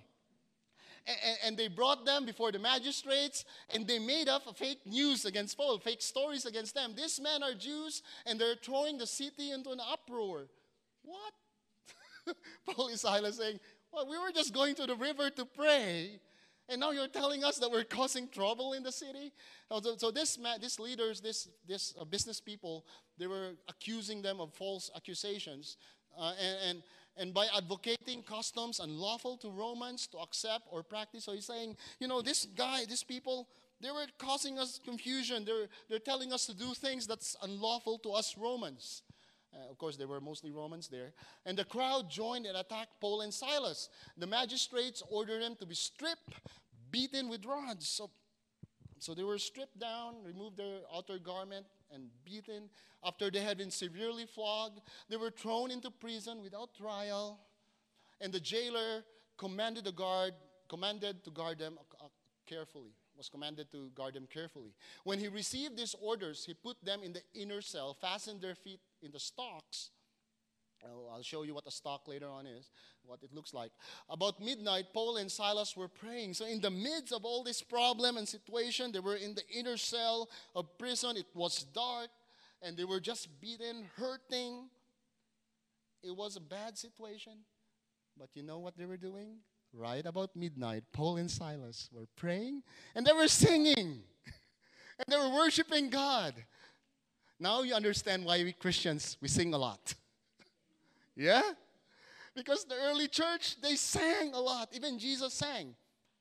[1.43, 5.79] And, they brought them before the magistrates and they made up fake news against Paul,
[5.79, 6.93] fake stories against them.
[6.95, 10.45] These men are Jews and they're throwing the city into an uproar.
[11.01, 11.33] What?
[12.67, 13.59] Paul and Silas saying,
[13.91, 16.19] Well, we were just going to the river to pray.
[16.71, 19.33] And now you're telling us that we're causing trouble in the city?
[19.69, 22.85] So, so this man, these leaders, this, this uh, business people,
[23.17, 25.77] they were accusing them of false accusations.
[26.17, 26.83] Uh, and, and
[27.17, 31.25] and by advocating customs unlawful to Romans to accept or practice.
[31.25, 33.49] So he's saying, you know, this guy, these people,
[33.81, 35.43] they were causing us confusion.
[35.45, 39.03] They're, they're telling us to do things that's unlawful to us Romans.
[39.53, 41.13] Uh, of course, there were mostly Romans there.
[41.45, 43.89] And the crowd joined and attacked Paul and Silas.
[44.17, 46.33] The magistrates ordered them to be stripped,
[46.89, 47.87] beaten with rods.
[47.87, 48.09] So,
[48.99, 52.69] so they were stripped down, removed their outer garment, and beaten.
[53.03, 57.39] After they had been severely flogged, they were thrown into prison without trial.
[58.21, 59.03] And the jailer
[59.37, 60.33] commanded the guard,
[60.69, 62.07] commanded to guard them uh,
[62.45, 64.73] carefully, was commanded to guard them carefully.
[65.03, 68.79] When he received these orders, he put them in the inner cell, fastened their feet
[69.03, 69.91] in the stocks.
[70.83, 72.71] I'll show you what a stock later on is,
[73.05, 73.71] what it looks like.
[74.09, 76.33] About midnight, Paul and Silas were praying.
[76.33, 79.77] So, in the midst of all this problem and situation, they were in the inner
[79.77, 81.15] cell of prison.
[81.15, 82.09] It was dark
[82.63, 84.67] and they were just beaten, hurting.
[86.01, 87.33] It was a bad situation.
[88.17, 89.41] But you know what they were doing?
[89.73, 93.75] Right about midnight, Paul and Silas were praying and they were singing
[94.99, 96.33] and they were worshiping God.
[97.39, 99.95] Now you understand why we Christians we sing a lot.
[101.15, 101.41] yeah?
[102.35, 104.69] Because the early church they sang a lot.
[104.73, 105.73] Even Jesus sang.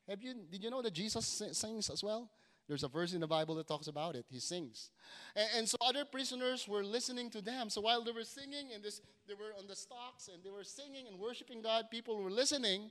[0.07, 2.29] Have you did you know that Jesus sings as well?
[2.71, 4.25] There's a verse in the Bible that talks about it.
[4.29, 4.91] He sings.
[5.35, 7.69] And, and, so other prisoners were listening to them.
[7.69, 10.63] So while they were singing and this, they were on the stocks and they were
[10.63, 12.89] singing and worshiping God, people were listening.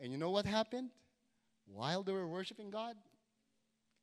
[0.00, 0.90] And you know what happened?
[1.66, 2.96] While they were worshiping God,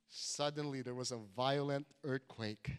[0.09, 2.71] suddenly there was a violent earthquake.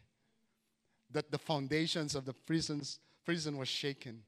[1.10, 4.22] that the foundations of the prisons, prison was shaken.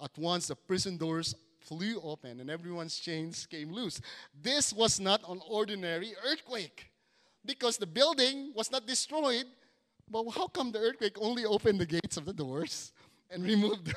[0.00, 4.00] At once, the prison doors flew open and everyone's chains came loose.
[4.34, 6.90] This was not an ordinary earthquake
[7.44, 9.46] because the building was not destroyed.
[10.10, 12.92] But how come the earthquake only opened the gates of the doors
[13.30, 13.94] and removed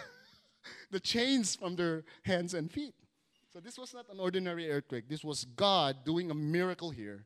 [0.92, 2.96] the chains from their hands and feet?
[3.54, 5.10] So this was not an ordinary earthquake.
[5.10, 7.26] This was God doing a miracle here,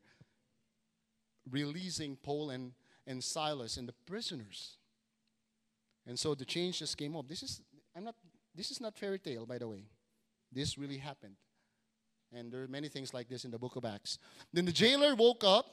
[1.50, 2.72] releasing Paul and,
[3.06, 4.78] and Silas and the prisoners.
[6.08, 7.28] And so the change just came up.
[7.28, 7.62] This is
[7.96, 8.16] I'm not
[8.56, 9.86] this is not fairy tale, by the way.
[10.52, 11.36] This really happened.
[12.32, 14.18] And there are many things like this in the book of Acts.
[14.52, 15.66] Then the jailer woke up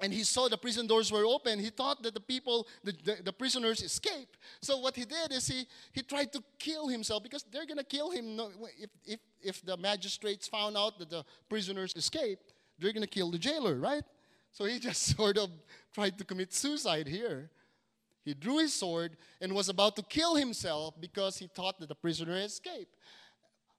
[0.00, 1.58] and he saw the prison doors were open.
[1.58, 4.38] He thought that the people, the, the, the prisoners, escaped.
[4.60, 7.84] So what he did is he, he tried to kill himself because they're going to
[7.84, 8.40] kill him
[8.78, 12.52] if, if, if the magistrates found out that the prisoners escaped.
[12.78, 14.02] They're going to kill the jailer, right?
[14.50, 15.50] So he just sort of
[15.92, 17.50] tried to commit suicide here.
[18.24, 21.94] He drew his sword and was about to kill himself because he thought that the
[21.94, 22.96] prisoner escaped.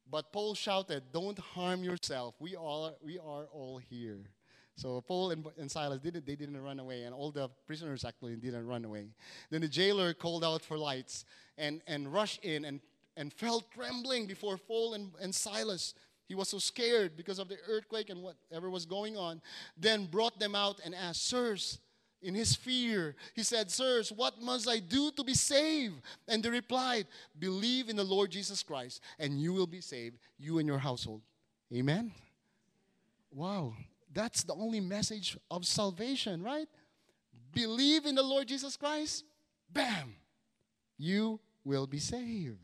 [0.09, 2.35] But Paul shouted, Don't harm yourself.
[2.39, 4.19] We, all, we are all here.
[4.75, 8.35] So Paul and, and Silas didn't, they didn't run away, and all the prisoners actually
[8.35, 9.07] didn't run away.
[9.49, 11.23] Then the jailer called out for lights
[11.57, 12.81] and, and rushed in and,
[13.15, 15.93] and fell trembling before Paul and, and Silas.
[16.27, 19.41] He was so scared because of the earthquake and whatever was going on.
[19.77, 21.79] Then brought them out and asked, Sirs,
[22.21, 26.01] in his fear, he said, Sirs, what must I do to be saved?
[26.27, 27.05] And they replied,
[27.37, 31.21] Believe in the Lord Jesus Christ, and you will be saved, you and your household.
[31.73, 32.11] Amen?
[33.31, 33.73] Wow,
[34.15, 36.67] that's the only message of salvation, right?
[37.53, 39.25] Believe in the Lord Jesus Christ,
[39.71, 40.15] bam,
[40.97, 42.57] you will be saved.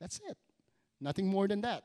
[0.00, 0.36] That's it.
[1.00, 1.84] Nothing more than that.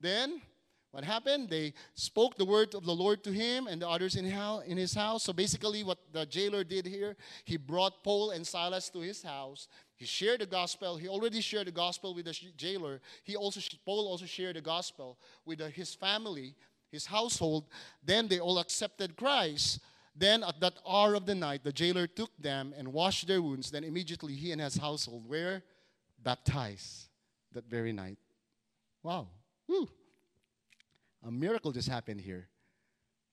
[0.00, 0.42] Then
[0.90, 1.50] what happened?
[1.50, 5.22] They spoke the word of the Lord to him and the others in, his house.
[5.22, 9.68] So basically, what the jailer did here, he brought Paul and Silas to his house.
[9.96, 10.96] He shared the gospel.
[10.96, 13.00] He already shared the gospel with the jailer.
[13.22, 16.54] He also Paul also shared the gospel with his family,
[16.90, 17.66] his household.
[18.04, 19.80] Then they all accepted Christ.
[20.14, 23.70] Then at that hour of the night, the jailer took them and washed their wounds.
[23.70, 25.62] Then immediately he and his household were
[26.22, 27.08] baptized
[27.52, 28.18] that very night.
[29.02, 29.28] Wow.
[29.68, 29.88] Woo.
[31.26, 32.48] A miracle just happened here.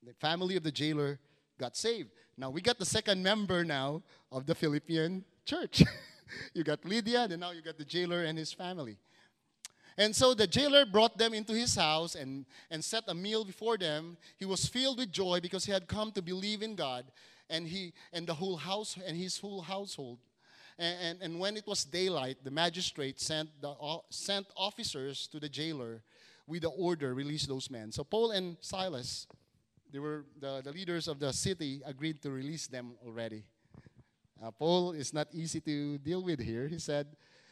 [0.03, 1.19] The family of the jailer
[1.59, 2.09] got saved.
[2.37, 5.83] Now we got the second member now of the Philippian church.
[6.53, 8.97] you got Lydia, and now you got the jailer and his family.
[9.97, 13.77] And so the jailer brought them into his house and, and set a meal before
[13.77, 14.17] them.
[14.37, 17.05] He was filled with joy because he had come to believe in God
[17.49, 20.19] and he and the whole house and his whole household.
[20.77, 23.73] And, and, and when it was daylight, the magistrate sent, the,
[24.09, 26.03] sent officers to the jailer
[26.47, 27.91] with the order, release those men.
[27.91, 29.27] So Paul and Silas,
[29.91, 33.43] they were the, the leaders of the city, agreed to release them already.
[34.43, 36.67] Uh, Paul is not easy to deal with here.
[36.67, 37.07] He said,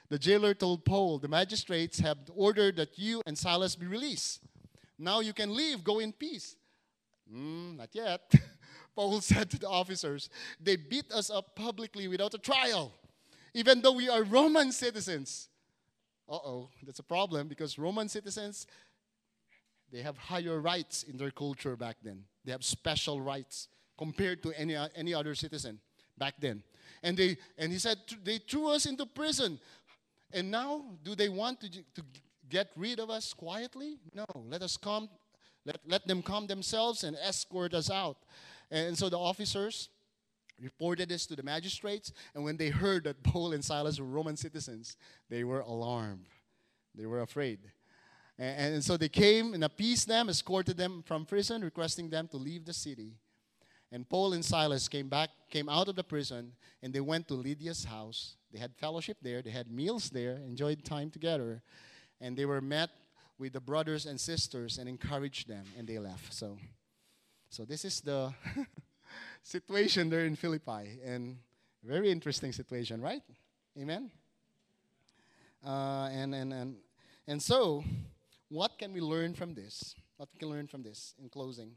[0.09, 4.41] The jailer told Paul, The magistrates have ordered that you and Silas be released.
[4.99, 6.55] Now you can leave, go in peace.
[7.33, 8.33] Mm, not yet.
[8.95, 12.93] Paul said to the officers, They beat us up publicly without a trial,
[13.53, 15.49] even though we are Roman citizens
[16.29, 18.65] uh oh, that's a problem because Roman citizens,
[19.91, 22.23] they have higher rights in their culture back then.
[22.45, 25.79] They have special rights compared to any, any other citizen
[26.17, 26.63] back then.
[27.03, 29.59] And, they, and he said, they threw us into prison.
[30.33, 32.03] And now, do they want to, to
[32.49, 33.97] get rid of us quietly?
[34.13, 35.09] No, let us come,
[35.65, 38.17] let, let them come themselves and escort us out.
[38.71, 39.89] And so the officers,
[40.61, 44.37] reported this to the magistrates, and when they heard that Paul and Silas were Roman
[44.37, 44.97] citizens,
[45.29, 46.27] they were alarmed.
[46.95, 47.59] They were afraid.
[48.37, 52.37] And, and, so they came and appeased them, escorted them from prison, requesting them to
[52.37, 53.13] leave the city.
[53.93, 57.35] And Paul and Silas came back, came out of the prison, and they went to
[57.35, 58.37] Lydia's house.
[58.51, 61.61] They had fellowship there, they had meals there, enjoyed time together,
[62.19, 62.89] and they were met
[63.37, 66.33] with the brothers and sisters and encouraged them, and they left.
[66.33, 66.57] So,
[67.49, 68.33] so this is the
[69.43, 70.99] situation there in Philippi.
[71.05, 71.37] And
[71.83, 73.21] very interesting situation, right?
[73.79, 74.09] Amen?
[75.63, 76.75] Uh, and, and, and,
[77.27, 77.83] and so,
[78.49, 79.93] what can we learn from this?
[80.17, 81.73] What can we learn from this in closing?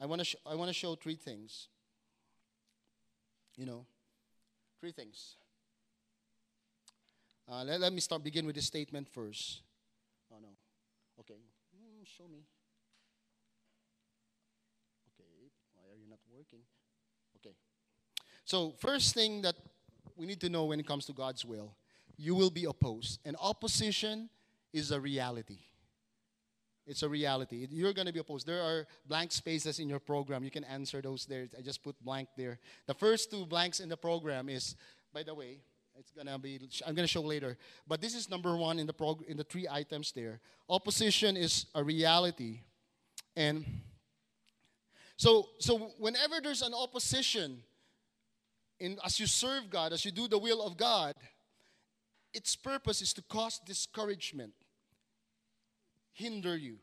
[0.00, 1.68] I want to sh- I want to show three things.
[3.56, 3.84] You know,
[4.80, 5.36] three things.
[7.50, 9.62] Uh, let, let me start begin with this statement first.
[10.32, 10.48] Oh no.
[11.18, 11.40] Okay.
[11.76, 12.44] Mm, show me.
[15.14, 15.50] Okay.
[15.74, 16.60] Why are you not working?
[17.36, 17.54] Okay,
[18.50, 19.54] so, first thing that
[20.16, 21.76] we need to know when it comes to God's will,
[22.16, 23.20] you will be opposed.
[23.24, 24.28] And opposition
[24.72, 25.58] is a reality.
[26.90, 27.68] It's a reality.
[27.70, 28.46] You're going to be opposed.
[28.46, 30.42] There are blank spaces in your program.
[30.42, 31.46] You can answer those there.
[31.56, 32.58] I just put blank there.
[32.86, 34.74] The first two blanks in the program is,
[35.14, 35.60] by the way,
[35.98, 36.58] It's gonna be.
[36.86, 37.58] I'm gonna show later.
[37.86, 40.40] But this is number one in the prog- in the three items there.
[40.68, 42.60] Opposition is a reality,
[43.36, 43.64] and
[45.16, 47.62] so so whenever there's an opposition,
[48.78, 51.14] in as you serve God, as you do the will of God,
[52.32, 54.54] its purpose is to cause discouragement,
[56.12, 56.76] hinder you.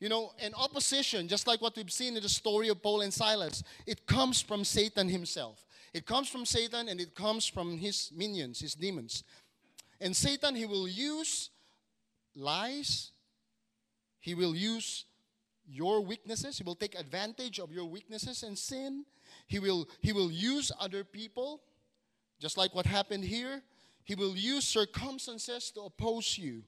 [0.00, 3.12] You know, and opposition, just like what we've seen in the story of Paul and
[3.12, 5.64] Silas, it comes from Satan himself.
[5.94, 9.22] It comes from Satan and it comes from his minions, his demons.
[10.00, 11.50] And Satan, he will use
[12.34, 13.12] lies,
[14.20, 15.04] he will use
[15.66, 19.04] your weaknesses, he will take advantage of your weaknesses and sin.
[19.46, 21.62] He will, he will use other people,
[22.40, 23.62] just like what happened here.
[24.04, 26.62] He will use circumstances to oppose you.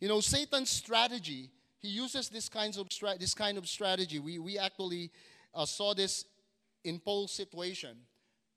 [0.00, 4.18] You know, Satan's strategy, he uses this, kinds of stra- this kind of strategy.
[4.18, 5.10] We, we actually
[5.54, 6.24] uh, saw this
[6.84, 7.96] in Paul's situation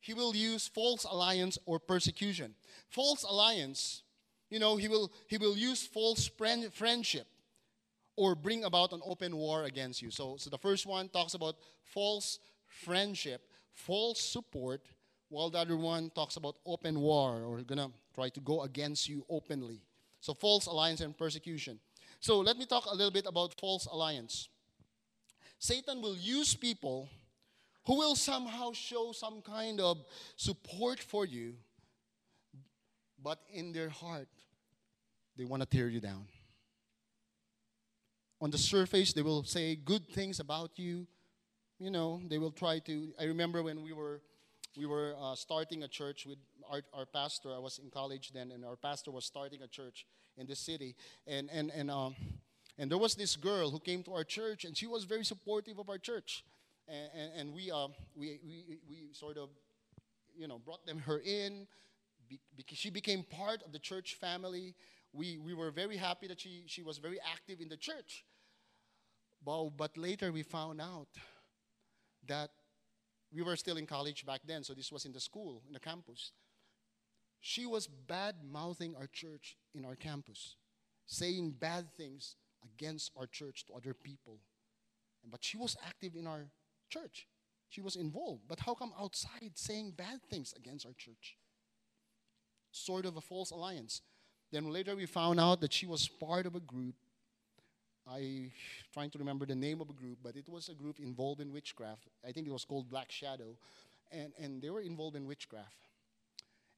[0.03, 2.55] he will use false alliance or persecution.
[2.89, 4.03] False alliance,
[4.49, 7.25] you know, he will he will use false friend, friendship
[8.17, 10.11] or bring about an open war against you.
[10.11, 14.81] So, so the first one talks about false friendship, false support,
[15.29, 19.25] while the other one talks about open war or gonna try to go against you
[19.29, 19.79] openly.
[20.23, 21.81] So false alliance and persecution.
[22.21, 24.47] So let me talk a little bit about false alliance.
[25.59, 27.09] Satan will use people
[27.85, 29.97] who will somehow show some kind of
[30.37, 31.55] support for you,
[33.21, 34.29] but in their heart,
[35.35, 36.25] they want to tear you down.
[38.39, 41.05] On the surface, they will say good things about you.
[41.79, 43.11] You know, they will try to.
[43.19, 44.21] I remember when we were
[44.77, 46.37] we were uh, starting a church with
[46.69, 47.49] our, our pastor.
[47.53, 50.05] I was in college then, and our pastor was starting a church
[50.37, 50.95] in the city.
[51.27, 52.15] And and and um,
[52.77, 55.77] and there was this girl who came to our church, and she was very supportive
[55.79, 56.43] of our church
[56.87, 59.49] and, and, and we, uh, we, we, we sort of,
[60.35, 61.67] you know, brought them her in
[62.55, 64.75] because she became part of the church family.
[65.11, 68.25] We, we were very happy that she, she was very active in the church.
[69.45, 71.09] But, but later we found out
[72.27, 72.49] that
[73.33, 75.79] we were still in college back then, so this was in the school, in the
[75.79, 76.31] campus.
[77.41, 80.55] She was bad mouthing our church in our campus,
[81.05, 84.39] saying bad things against our church to other people.
[85.29, 86.47] But she was active in our
[86.89, 87.27] church.
[87.69, 88.43] She was involved.
[88.47, 91.37] But how come outside saying bad things against our church?
[92.71, 94.01] Sort of a false alliance.
[94.51, 96.95] Then later we found out that she was part of a group.
[98.07, 98.51] I
[98.93, 101.51] trying to remember the name of a group, but it was a group involved in
[101.51, 102.07] witchcraft.
[102.27, 103.57] I think it was called Black Shadow,
[104.11, 105.87] and and they were involved in witchcraft.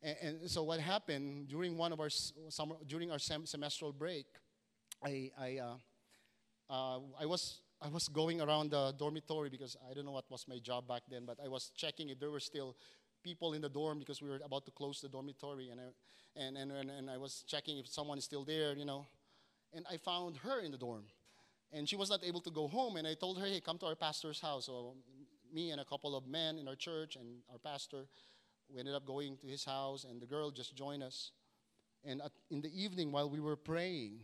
[0.04, 4.26] And, and so what happened during one of our summer during our sem- semestral break,
[5.04, 5.78] I I uh,
[6.70, 10.48] uh, I was I was going around the dormitory because I don't know what was
[10.48, 12.76] my job back then, but I was checking if there were still
[13.24, 15.84] people in the dorm because we were about to close the dormitory, and I,
[16.40, 19.08] and, and, and, and I was checking if someone is still there, you know.
[19.74, 21.06] And I found her in the dorm,
[21.76, 22.98] and she was not able to go home.
[22.98, 24.96] And I told her, "Hey, come to our pastor's house." So
[25.54, 28.08] me and a couple of men in our church and our pastor,
[28.70, 31.32] we ended up going to his house, and the girl just joined us.
[32.04, 34.22] And at, in the evening, while we were praying,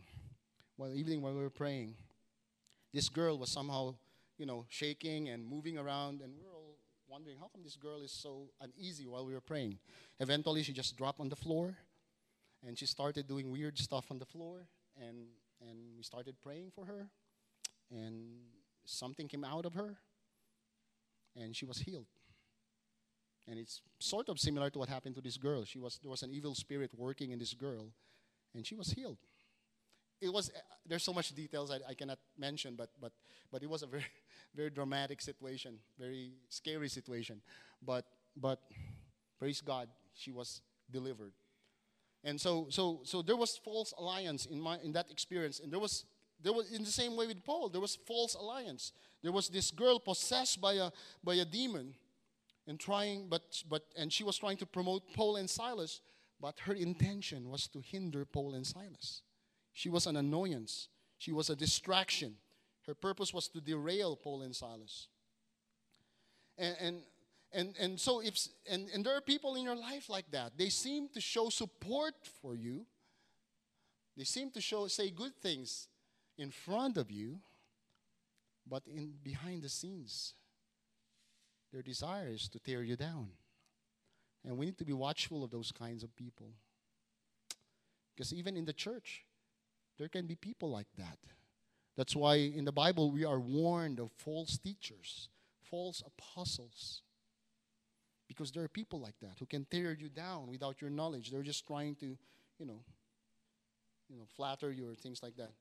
[0.76, 1.96] while evening while we were praying
[2.92, 3.94] this girl was somehow,
[4.38, 6.76] you know, shaking and moving around, and we were all
[7.08, 9.78] wondering how come this girl is so uneasy while we were praying.
[10.20, 11.76] Eventually, she just dropped on the floor,
[12.66, 14.66] and she started doing weird stuff on the floor,
[15.00, 15.26] and
[15.60, 17.08] and we started praying for her,
[17.92, 18.14] and
[18.84, 19.98] something came out of her,
[21.36, 22.06] and she was healed.
[23.48, 25.64] And it's sort of similar to what happened to this girl.
[25.64, 27.92] She was there was an evil spirit working in this girl,
[28.54, 29.18] and she was healed
[30.22, 33.12] it was uh, there's so much details I, I, cannot mention, but but
[33.50, 34.06] but it was a very
[34.54, 37.42] very dramatic situation, very scary situation.
[37.84, 38.04] But
[38.36, 38.60] but
[39.38, 41.32] praise God, she was delivered.
[42.22, 45.80] And so so so there was false alliance in my in that experience, and there
[45.80, 46.04] was
[46.42, 48.92] there was in the same way with Paul, there was false alliance.
[49.22, 50.90] There was this girl possessed by a
[51.22, 51.94] by a demon,
[52.66, 56.00] and trying but but and she was trying to promote Paul and Silas,
[56.40, 59.22] but her intention was to hinder Paul and Silas.
[59.72, 60.88] She was an annoyance,
[61.18, 62.36] she was a distraction.
[62.86, 65.06] Her purpose was to derail Paul and Silas.
[66.58, 66.96] And, and,
[67.52, 68.36] and, and so, if,
[68.68, 70.58] and, and there are people in your life like that.
[70.58, 72.84] They seem to show support for you,
[74.16, 75.86] they seem to show, say good things
[76.38, 77.40] in front of you,
[78.68, 80.34] but in behind the scenes,
[81.72, 83.28] their desire is to tear you down.
[84.44, 86.50] And we need to be watchful of those kinds of people.
[88.14, 89.24] Because even in the church,
[89.98, 91.18] there can be people like that.
[91.96, 95.28] That's why in the Bible we are warned of false teachers,
[95.62, 97.02] false apostles.
[98.28, 101.30] Because there are people like that who can tear you down without your knowledge.
[101.30, 102.16] They're just trying to,
[102.58, 102.80] you know,
[104.08, 105.52] you know, flatter you or things like that.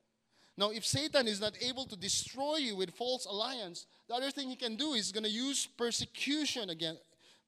[0.57, 4.49] Now, if Satan is not able to destroy you with false alliance, the other thing
[4.49, 6.97] he can do is going to use persecution again.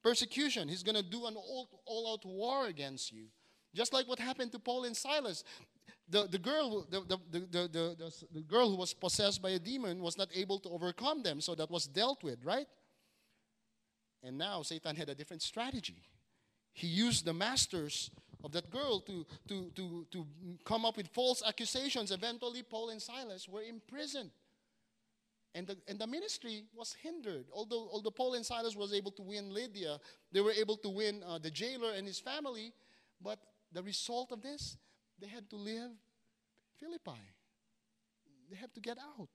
[0.01, 0.67] Persecution.
[0.67, 3.25] He's going to do an all, all-out war against you.
[3.75, 5.43] Just like what happened to Paul and Silas.
[6.09, 10.01] The, the, girl, the, the, the, the, the girl who was possessed by a demon
[10.01, 12.67] was not able to overcome them, so that was dealt with, right?
[14.21, 16.03] And now Satan had a different strategy.
[16.73, 18.09] He used the masters
[18.43, 20.25] of that girl to, to, to, to
[20.65, 22.11] come up with false accusations.
[22.11, 24.31] Eventually, Paul and Silas were imprisoned.
[25.55, 27.45] And the, and the ministry was hindered.
[27.53, 29.99] Although, although Paul and Silas was able to win Lydia,
[30.31, 32.73] they were able to win uh, the jailer and his family.
[33.21, 33.39] But
[33.71, 34.77] the result of this,
[35.19, 35.91] they had to leave
[36.79, 37.21] Philippi.
[38.49, 39.29] They had to get out.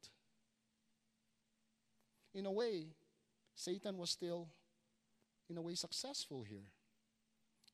[2.34, 2.88] In a way,
[3.54, 4.48] Satan was still,
[5.48, 6.70] in a way, successful here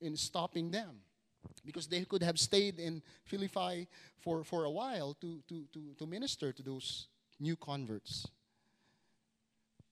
[0.00, 1.00] in stopping them
[1.64, 3.88] because they could have stayed in Philippi
[4.20, 7.08] for, for a while to, to, to, to minister to those
[7.40, 8.26] new converts.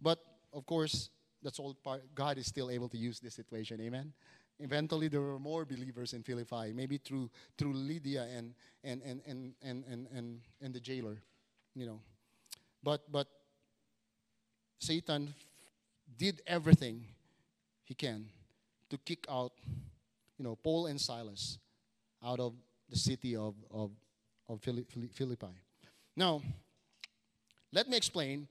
[0.00, 0.18] But
[0.52, 1.10] of course,
[1.42, 3.80] that's all part, God is still able to use this situation.
[3.80, 4.12] Amen.
[4.60, 9.54] Eventually, there were more believers in Philippi, maybe through through Lydia and and and and
[9.62, 11.16] and and, and, and the jailer,
[11.74, 12.00] you know.
[12.82, 13.26] But but
[14.78, 15.34] Satan
[16.16, 17.04] did everything
[17.82, 18.26] he can
[18.90, 19.52] to kick out
[20.42, 21.58] you know, Paul and Silas
[22.24, 22.54] out of
[22.88, 23.92] the city of, of,
[24.48, 25.46] of Philippi.
[26.16, 26.42] Now,
[27.72, 28.48] let me explain.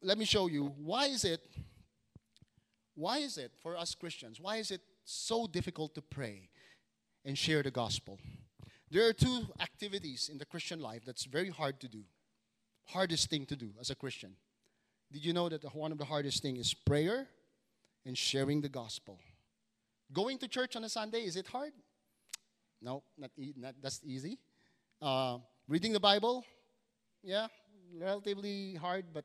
[0.00, 1.40] Let me show you why is it
[2.94, 6.48] why is it for us Christians why is it so difficult to pray
[7.24, 8.20] and share the gospel?
[8.88, 12.04] There are two activities in the Christian life that's very hard to do.
[12.84, 14.36] Hardest thing to do as a Christian.
[15.10, 17.26] Did you know that one of the hardest thing is prayer
[18.06, 19.18] and sharing the gospel?
[20.12, 21.72] Going to church on a Sunday, is it hard?
[22.80, 24.38] No, not, e- not that's easy.
[25.00, 25.38] Uh,
[25.68, 26.44] reading the Bible,
[27.22, 27.46] yeah,
[27.98, 29.24] relatively hard, but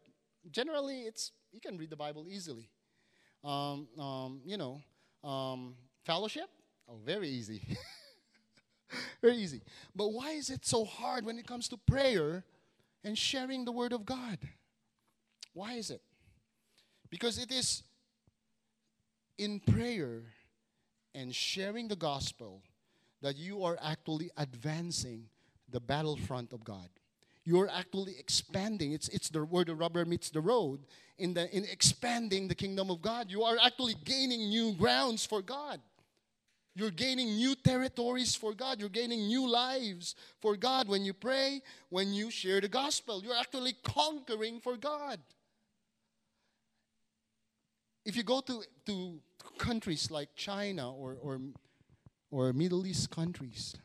[0.51, 2.69] generally it's you can read the Bible easily.
[3.43, 4.81] Um, um, you know,
[5.23, 5.75] um,
[6.05, 6.49] fellowship,
[6.87, 7.61] oh, very easy.
[9.21, 9.61] very easy.
[9.95, 12.43] But why is it so hard when it comes to prayer
[13.03, 14.37] and sharing the Word of God?
[15.53, 16.01] Why is it?
[17.09, 17.83] Because it is
[19.37, 20.23] in prayer
[21.17, 22.61] and sharing the gospel
[23.21, 25.23] that you are actually advancing
[25.69, 26.89] the battlefront of God.
[27.43, 28.91] You're actually expanding.
[28.91, 30.85] It's, it's the where the rubber meets the road.
[31.17, 35.41] In, the, in expanding the kingdom of God, you are actually gaining new grounds for
[35.41, 35.79] God.
[36.75, 38.79] You're gaining new territories for God.
[38.79, 43.23] You're gaining new lives for God when you pray, when you share the gospel.
[43.23, 45.19] You're actually conquering for God.
[48.05, 49.19] If you go to, to
[49.57, 51.39] countries like China or, or,
[52.31, 53.75] or Middle East countries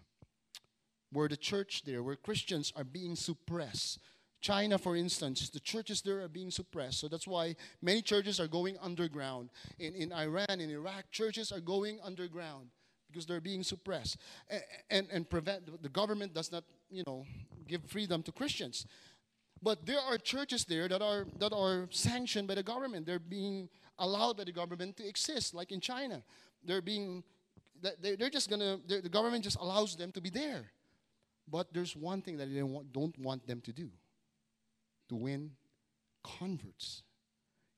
[1.12, 3.98] where the church there, where Christians are being suppressed.
[4.40, 6.98] China, for instance, the churches there are being suppressed.
[6.98, 9.50] So that's why many churches are going underground.
[9.78, 12.70] In, in Iran, in Iraq, churches are going underground
[13.08, 14.16] because they're being suppressed.
[14.48, 17.24] And, and, and prevent, the government does not, you know,
[17.68, 18.86] give freedom to Christians.
[19.62, 23.06] But there are churches there that are, that are sanctioned by the government.
[23.06, 23.68] They're being
[23.98, 26.22] allowed by the government to exist, like in China.
[26.64, 27.24] They're being,
[28.00, 30.72] they're just gonna, the government just allows them to be there.
[31.50, 32.60] But there's one thing that they
[32.92, 33.90] don't want them to do
[35.08, 35.50] to win
[36.22, 37.02] converts.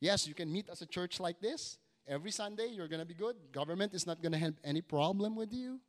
[0.00, 1.78] Yes, you can meet as a church like this.
[2.06, 3.36] Every Sunday, you're going to be good.
[3.52, 5.80] Government is not going to have any problem with you.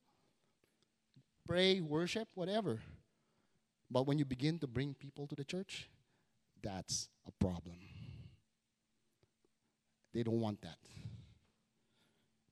[1.46, 2.80] Pray, worship, whatever.
[3.92, 5.90] But when you begin to bring people to the church,
[6.64, 7.76] that's a problem.
[10.16, 10.78] They don't want that.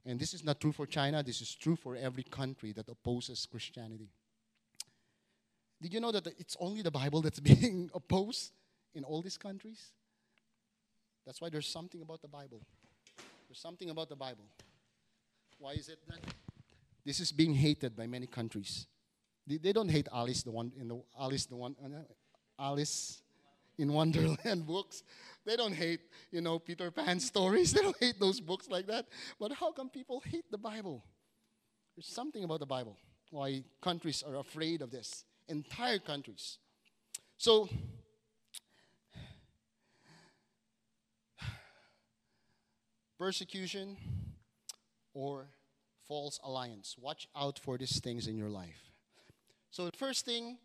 [0.06, 3.48] And this is not true for China, this is true for every country that opposes
[3.50, 4.10] Christianity.
[5.82, 8.52] Did you know that it's only the Bible that's being opposed
[8.94, 9.92] in all these countries?
[11.26, 12.62] That's why there's something about the Bible.
[13.48, 14.44] There's something about the Bible.
[15.58, 16.20] Why is it that
[17.06, 18.88] this is being hated by many countries?
[19.48, 23.23] They, don't hate Alice, the one in the Alice, the one, uh, Alice
[23.78, 25.04] in Wonderland books.
[25.46, 26.00] They don't hate,
[26.32, 27.74] you know, Peter Pan stories.
[27.74, 29.08] They don't hate those books like that.
[29.40, 31.04] But how come people hate the Bible?
[31.96, 32.98] There's something about the Bible
[33.34, 35.26] why countries are afraid of this.
[35.48, 36.60] Entire countries.
[37.38, 37.68] So,
[43.18, 43.98] persecution
[45.14, 45.48] or
[46.08, 46.96] false alliance.
[47.00, 48.92] Watch out for these things in your life.
[49.72, 50.60] So, the first thing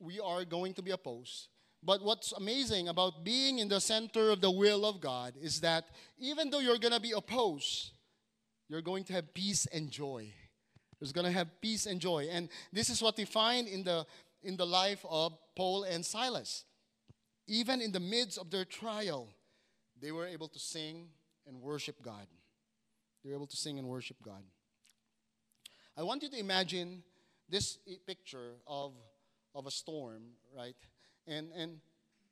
[0.00, 1.48] we are going to be opposed
[1.82, 5.88] but what's amazing about being in the center of the will of God is that
[6.18, 7.92] even though you're going to be opposed,
[8.68, 10.32] you're going to have peace and joy.
[11.00, 12.28] You're going to have peace and joy.
[12.30, 14.04] And this is what we find in the,
[14.42, 16.64] in the life of Paul and Silas.
[17.46, 19.28] Even in the midst of their trial,
[20.00, 21.08] they were able to sing
[21.46, 22.26] and worship God.
[23.22, 24.42] They were able to sing and worship God.
[25.96, 27.02] I want you to imagine
[27.48, 28.92] this picture of,
[29.54, 30.22] of a storm,
[30.56, 30.76] right?
[31.28, 31.80] And, and,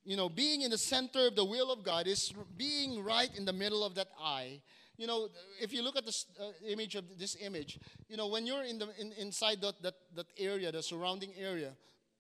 [0.04, 3.44] you know, being in the center of the will of God is being right in
[3.44, 4.62] the middle of that eye.
[4.96, 5.28] You know,
[5.60, 7.78] if you look at this uh, image of this image,
[8.08, 11.72] you know, when you're in the, in, inside that, that, that area, the surrounding area,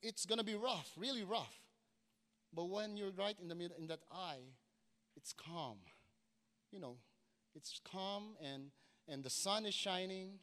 [0.02, 1.54] it's to be rough, really rough.
[2.54, 4.44] But when you're right in the middle, in that eye,
[5.16, 5.78] it's calm.
[6.70, 6.96] You know,
[7.54, 8.70] it's calm and,
[9.08, 10.38] and the sun is shining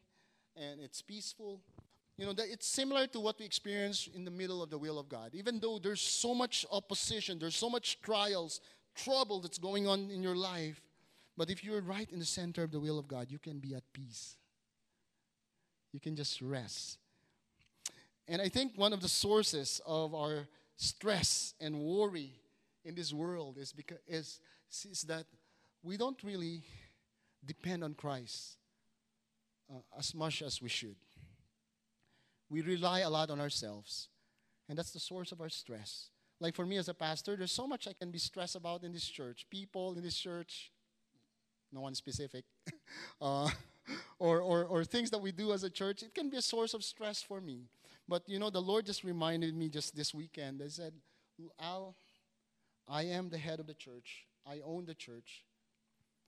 [0.56, 1.62] and it's peaceful.
[2.18, 4.99] You know, that it's similar to what we experience in the middle of the will
[4.99, 5.32] of God.
[5.34, 8.61] Even though there's so much opposition, there's so much trials,
[8.95, 10.80] trouble that's going on in your life,
[11.36, 13.74] but if you're right in the center of the will of God, you can be
[13.74, 14.38] at peace.
[15.91, 16.99] You can just rest.
[18.28, 20.47] And I think one of the sources of our
[20.78, 22.32] stress and worry
[22.86, 24.39] in this world is because is,
[24.89, 25.26] is that
[25.82, 26.64] we don't really
[27.45, 28.57] depend on Christ
[29.70, 30.95] uh, as much as we should.
[32.54, 34.10] We rely a lot on ourselves,
[34.70, 36.12] and that's the source of our stress.
[36.39, 38.93] Like for me as a pastor, there's so much I can be stressed about in
[38.93, 39.47] this church.
[39.49, 40.72] People in this church,
[41.72, 42.45] no one specific,
[43.22, 43.49] uh,
[44.20, 46.76] or, or, or things that we do as a church, it can be a source
[46.76, 47.64] of stress for me.
[48.08, 50.60] But you know, the Lord just reminded me just this weekend.
[50.60, 50.93] They said,
[51.60, 51.95] Al,
[52.88, 55.43] I am the head of the church, I own the church.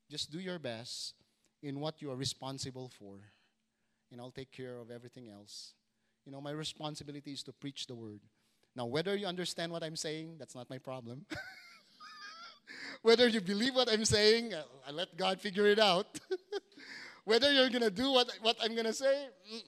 [0.10, 1.14] Just do your best
[1.62, 3.20] in what you are responsible for,
[4.12, 5.76] and I'll take care of everything else.
[6.26, 8.20] You know, my responsibility is to preach the word.
[8.76, 11.26] Now, whether you understand what I'm saying, that's not my problem.
[13.02, 14.54] whether you believe what I'm saying,
[14.88, 16.20] I let God figure it out.
[17.26, 19.60] whether you're going to do what, what I'm going to say, mm,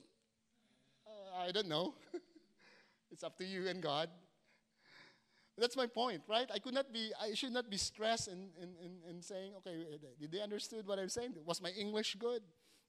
[1.05, 1.93] uh, I don't know.
[3.11, 4.09] it's up to you and God.
[5.57, 6.49] That's my point, right?
[6.53, 9.85] I could not be, I should not be stressed in, in, in, in saying, okay,
[10.19, 11.33] did they understood what I'm saying?
[11.45, 12.41] Was my English good?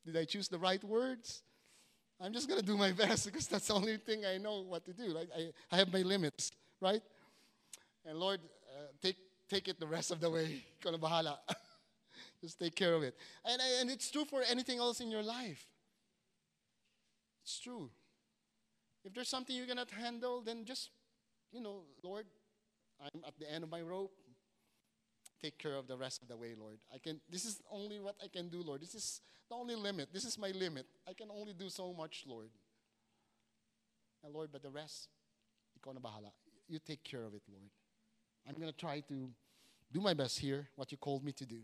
[0.04, 1.42] Did I choose the right words?
[2.20, 4.84] I'm just going to do my best because that's the only thing I know what
[4.86, 5.16] to do.
[5.18, 7.02] I, I have my limits, right?
[8.04, 8.40] And Lord,
[8.76, 9.16] uh, take,
[9.48, 10.64] take it the rest of the way.
[10.82, 11.36] bahala.
[12.40, 13.14] just take care of it.
[13.44, 15.64] And, and it's true for anything else in your life.
[17.44, 17.90] It's true.
[19.04, 20.90] If there's something you cannot handle, then just,
[21.52, 22.26] you know, Lord,
[23.00, 24.12] I'm at the end of my rope.
[25.40, 26.78] Take care of the rest of the way, Lord.
[26.92, 28.80] I can this is only what I can do, Lord.
[28.80, 30.08] This is the only limit.
[30.12, 30.86] This is my limit.
[31.06, 32.50] I can only do so much, Lord.
[34.24, 35.08] And Lord, but the rest,
[35.84, 36.32] bahala.
[36.68, 37.70] You take care of it, Lord.
[38.48, 39.30] I'm going to try to
[39.92, 41.60] do my best here, what you called me to do.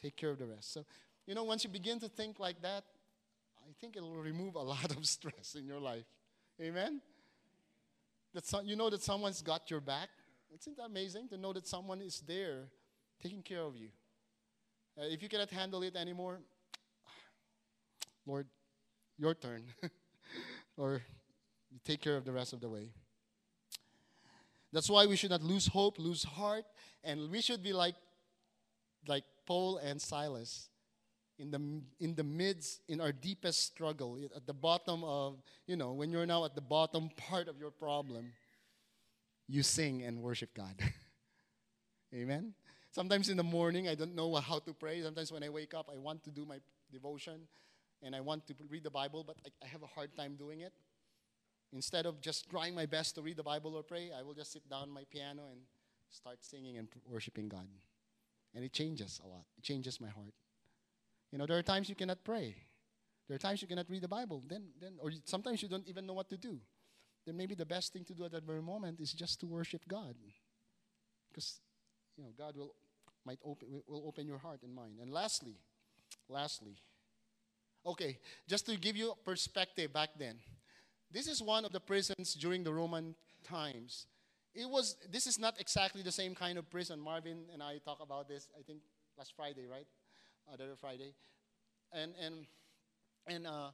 [0.00, 0.72] Take care of the rest.
[0.72, 0.84] So,
[1.26, 2.84] you know, once you begin to think like that,
[3.62, 6.06] I think it will remove a lot of stress in your life.
[6.60, 7.00] Amen?
[8.34, 10.08] That so, you know that someone's got your back.
[10.54, 12.68] Isn't that amazing to know that someone is there
[13.22, 13.88] taking care of you?
[14.98, 16.40] Uh, if you cannot handle it anymore,
[18.26, 18.46] Lord,
[19.18, 19.64] your turn.
[20.76, 21.02] or
[21.70, 22.88] you take care of the rest of the way.
[24.72, 26.64] That's why we should not lose hope, lose heart,
[27.04, 27.94] and we should be like,
[29.06, 30.68] like Paul and Silas
[31.38, 35.92] in the, in the midst, in our deepest struggle, at the bottom of, you know,
[35.92, 38.32] when you're now at the bottom part of your problem,
[39.48, 40.74] you sing and worship God.
[42.14, 42.54] Amen?
[42.90, 45.02] Sometimes in the morning, I don't know how to pray.
[45.02, 46.58] Sometimes when I wake up, I want to do my
[46.90, 47.40] devotion
[48.02, 50.72] and I want to read the Bible, but I, have a hard time doing it.
[51.72, 54.52] Instead of just trying my best to read the Bible or pray, I will just
[54.52, 55.60] sit down my piano and
[56.10, 57.66] start singing and worshiping God.
[58.54, 59.44] And it changes a lot.
[59.58, 60.32] It changes my heart.
[61.32, 62.54] You know, there are times you cannot pray.
[63.28, 64.42] There are times you cannot read the Bible.
[64.48, 66.60] Then, then, or sometimes you don't even know what to do.
[67.26, 69.82] Then maybe the best thing to do at that very moment is just to worship
[69.88, 70.14] God,
[71.28, 71.60] because
[72.16, 72.74] you know God will
[73.24, 74.98] might open, will open your heart and mind.
[75.02, 75.56] And lastly,
[76.28, 76.76] lastly,
[77.84, 78.18] okay,
[78.48, 80.36] just to give you perspective back then,
[81.10, 84.06] this is one of the prisons during the Roman times.
[84.54, 87.00] It was, this is not exactly the same kind of prison.
[87.00, 88.78] Marvin and I talked about this, I think,
[89.18, 89.86] last Friday, right?
[90.52, 91.12] Other Friday.
[91.92, 92.46] And, and,
[93.26, 93.70] and uh,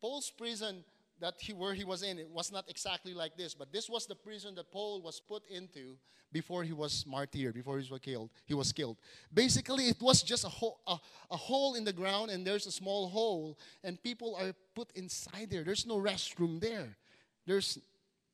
[0.00, 0.84] Paul's prison
[1.20, 4.06] that he, where he was in, it was not exactly like this, but this was
[4.06, 5.96] the prison that Paul was put into
[6.32, 8.30] before he was martyred, before he was killed.
[8.44, 8.98] He was killed.
[9.32, 10.98] Basically, it was just a hole, a,
[11.30, 15.48] a hole in the ground, and there's a small hole, and people are put inside
[15.50, 15.64] there.
[15.64, 16.96] There's no restroom there.
[17.46, 17.78] There's,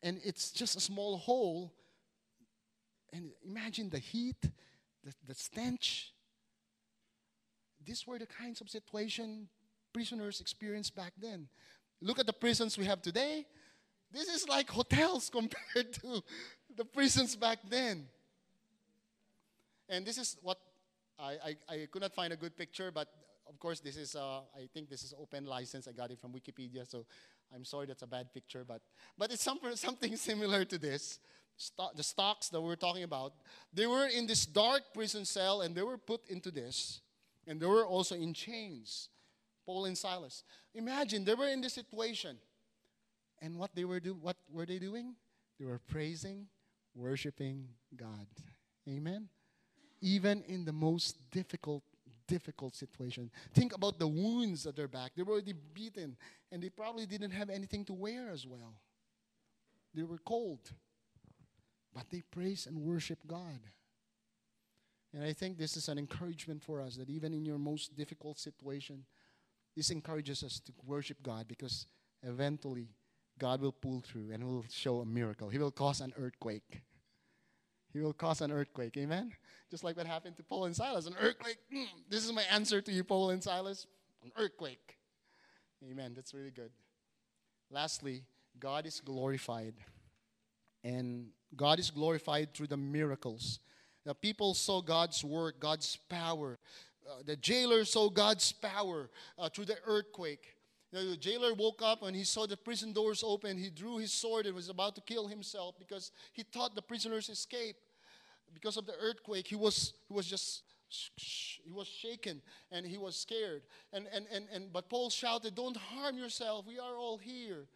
[0.02, 1.72] and it's just a small hole.
[3.12, 4.40] And imagine the heat,
[5.04, 6.12] the, the stench.
[7.84, 9.48] these were the kinds of situation
[9.92, 11.48] prisoners experienced back then.
[12.02, 13.46] Look at the prisons we have today.
[14.10, 16.22] This is like hotels compared to
[16.76, 18.06] the prisons back then.
[19.88, 20.58] And this is what
[21.18, 21.36] I,
[21.68, 23.08] I, I could not find a good picture, but
[23.48, 25.86] of course, this is, uh, I think this is open license.
[25.86, 27.04] I got it from Wikipedia, so
[27.54, 28.82] I'm sorry that's a bad picture, but,
[29.16, 31.20] but it's some, something similar to this.
[31.96, 33.34] the stocks that we're talking about,
[33.72, 37.00] they were in this dark prison cell and they were put into this,
[37.46, 39.08] and they were also in chains.
[39.64, 40.44] Paul and Silas.
[40.74, 42.38] Imagine they were in this situation,
[43.40, 45.14] and what they were do, what were they doing?
[45.58, 46.46] They were praising,
[46.94, 48.26] worshiping God.
[48.88, 49.28] Amen.
[50.00, 51.84] Even in the most difficult
[52.28, 53.30] difficult situation.
[53.52, 55.12] Think about the wounds at their back.
[55.14, 56.16] They were already beaten,
[56.50, 58.74] and they probably didn't have anything to wear as well.
[59.94, 60.70] They were cold.
[61.94, 63.60] But they praise and worship God.
[65.12, 68.38] And I think this is an encouragement for us that even in your most difficult
[68.38, 69.04] situation,
[69.76, 71.86] this encourages us to worship God because
[72.22, 72.88] eventually
[73.38, 75.48] God will pull through and will show a miracle.
[75.48, 76.82] He will cause an earthquake.
[77.92, 78.96] He will cause an earthquake.
[78.96, 79.32] Amen?
[79.70, 81.06] Just like what happened to Paul and Silas.
[81.06, 81.58] An earthquake.
[81.74, 83.86] Mm, this is my answer to you, Paul and Silas.
[84.24, 84.96] An earthquake.
[85.90, 86.12] Amen.
[86.14, 86.70] That's really good.
[87.70, 88.24] Lastly,
[88.58, 89.74] God is glorified.
[90.84, 93.60] And God is glorified through the miracles.
[94.04, 96.58] The people saw God's work, God's power.
[97.08, 100.56] Uh, the jailer saw God's power uh, through the earthquake.
[100.92, 103.56] The jailer woke up and he saw the prison doors open.
[103.56, 107.30] He drew his sword and was about to kill himself because he thought the prisoners
[107.30, 107.80] escaped.
[108.52, 110.64] Because of the earthquake, he was, he was just
[111.64, 113.62] he was shaken and he was scared.
[113.94, 117.66] And, and, and, and, but Paul shouted, Don't harm yourself, we are all here.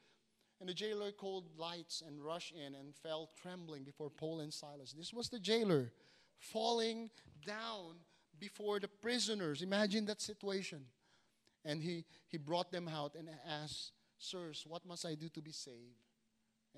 [0.60, 4.94] And the jailer called lights and rushed in and fell trembling before Paul and Silas.
[4.96, 5.92] This was the jailer
[6.38, 7.10] falling
[7.46, 7.96] down
[8.38, 9.62] before the prisoners.
[9.62, 10.84] Imagine that situation.
[11.64, 15.52] And he, he brought them out and asked, Sirs, what must I do to be
[15.52, 16.02] saved?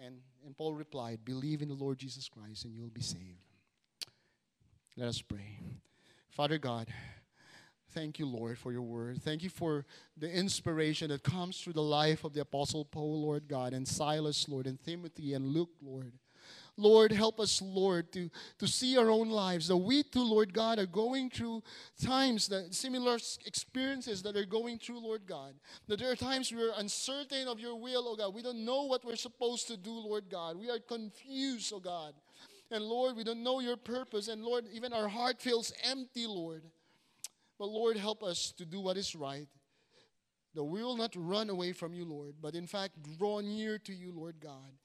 [0.02, 3.42] And, and Paul replied, Believe in the Lord Jesus Christ and you'll be saved.
[4.96, 5.60] Let us pray.
[6.30, 6.88] Father God,
[7.90, 9.22] thank you, Lord, for your word.
[9.22, 9.84] Thank you for
[10.16, 14.48] the inspiration that comes through the life of the Apostle Paul, Lord God, and Silas,
[14.48, 16.12] Lord, and Timothy and Luke, Lord.
[16.78, 19.66] Lord, help us, Lord, to, to see our own lives.
[19.66, 21.64] That we too, Lord God, are going through
[22.00, 25.54] times that similar experiences that are going through, Lord God.
[25.88, 28.32] That there are times we are uncertain of your will, oh God.
[28.32, 30.56] We don't know what we're supposed to do, Lord God.
[30.56, 32.14] We are confused, oh God.
[32.70, 34.28] And Lord, we don't know your purpose.
[34.28, 36.62] And Lord, even our heart feels empty, Lord.
[37.58, 39.48] But Lord, help us to do what is right.
[40.54, 43.92] That we will not run away from you, Lord, but in fact draw near to
[43.92, 44.78] you, Lord God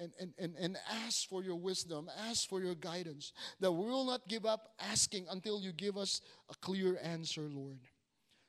[0.00, 4.06] and, and, and, and ask for your wisdom, ask for your guidance, that we will
[4.06, 6.20] not give up asking until you give us
[6.50, 7.78] a clear answer, Lord.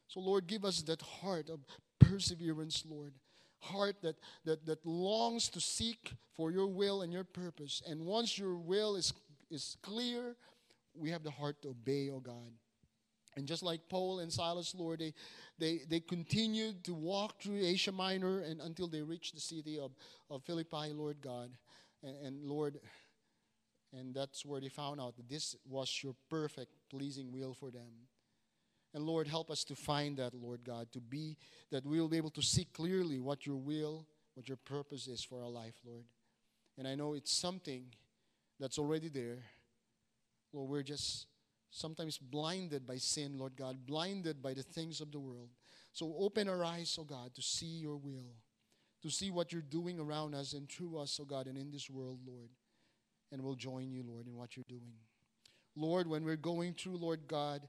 [0.08, 1.60] So, Lord, give us that heart of
[2.00, 3.14] perseverance, Lord.
[3.60, 7.82] Heart that, that, that longs to seek for your will and your purpose.
[7.88, 9.14] And once your will is,
[9.52, 10.36] is clear,
[10.96, 12.52] we have the heart to obey, oh God.
[13.38, 15.14] And just like Paul and Silas, Lord, they,
[15.58, 19.92] they, they continued to walk through Asia Minor and until they reached the city of,
[20.30, 21.52] of Philippi, Lord God.
[22.04, 22.80] And, and Lord,
[23.98, 28.08] and that's where they found out that this was your perfect, pleasing will for them.
[28.94, 31.38] And Lord, help us to find that, Lord God, to be
[31.72, 35.24] that we will be able to see clearly what your will, what your purpose is
[35.24, 36.04] for our life, Lord.
[36.78, 37.86] And I know it's something
[38.60, 39.44] that's already there.
[40.52, 41.28] Lord, we're just
[41.72, 45.50] sometimes blinded by sin, Lord God, blinded by the things of the world.
[45.94, 48.36] So open our eyes, oh God, to see your will,
[49.02, 51.90] to see what you're doing around us and through us, oh God, and in this
[51.90, 52.50] world, Lord.
[53.32, 54.94] And we'll join you, Lord, in what you're doing.
[55.76, 57.68] Lord, when we're going through, Lord God,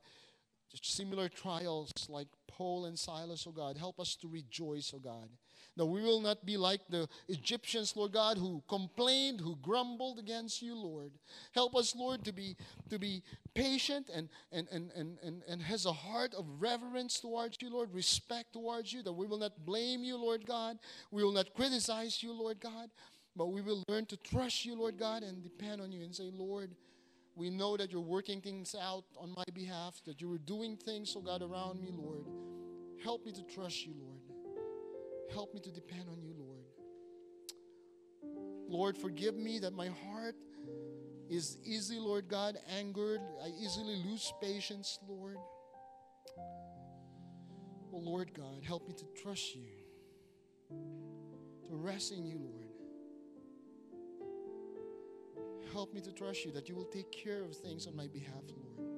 [0.80, 5.28] similar trials like Paul and Silas, oh God, help us to rejoice, oh God
[5.76, 10.60] that we will not be like the Egyptians, Lord God, who complained, who grumbled against
[10.60, 11.12] you, Lord.
[11.54, 12.56] Help us, Lord, to be
[12.90, 13.22] to be
[13.54, 17.94] patient and and and and and, and has a heart of reverence towards you, Lord,
[17.94, 20.78] respect towards you, that we will not blame you, Lord God.
[21.10, 22.90] We will not criticize you, Lord God,
[23.34, 26.30] but we will learn to trust you, Lord God, and depend on you and say,
[26.32, 26.74] Lord,
[27.34, 31.14] we know that you're working things out on my behalf, that you are doing things,
[31.16, 32.26] oh God, around me, Lord.
[33.02, 34.20] Help me to trust you, Lord.
[35.32, 36.64] Help me to depend on you, Lord.
[38.68, 40.36] Lord, forgive me that my heart
[41.28, 43.20] is easily, Lord God, angered.
[43.42, 45.36] I easily lose patience, Lord.
[47.92, 49.66] Oh, Lord God, help me to trust you,
[51.68, 52.61] to rest in you, Lord.
[55.72, 58.42] Help me to trust you that you will take care of things on my behalf,
[58.48, 58.88] Lord.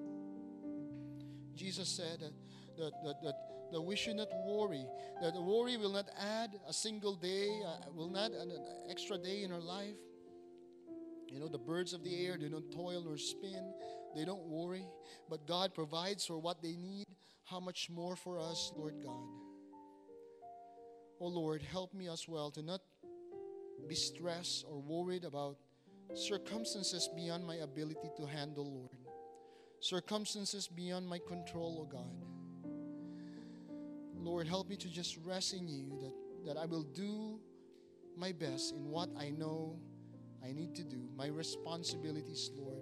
[1.55, 2.33] Jesus said that,
[2.79, 3.35] that, that, that,
[3.73, 4.85] that we should not worry,
[5.23, 9.43] that worry will not add a single day, uh, will not add an extra day
[9.43, 9.95] in our life.
[11.29, 13.73] You know, the birds of the air, they don't toil nor spin,
[14.15, 14.85] they don't worry,
[15.29, 17.07] but God provides for what they need.
[17.45, 19.29] How much more for us, Lord God?
[21.21, 22.81] Oh Lord, help me as well to not
[23.89, 25.57] be stressed or worried about
[26.15, 28.91] circumstances beyond my ability to handle, Lord.
[29.81, 32.25] Circumstances beyond my control, oh God.
[34.17, 37.39] Lord, help me to just rest in you that, that I will do
[38.17, 39.79] my best in what I know
[40.43, 42.79] I need to do, my responsibilities, Lord.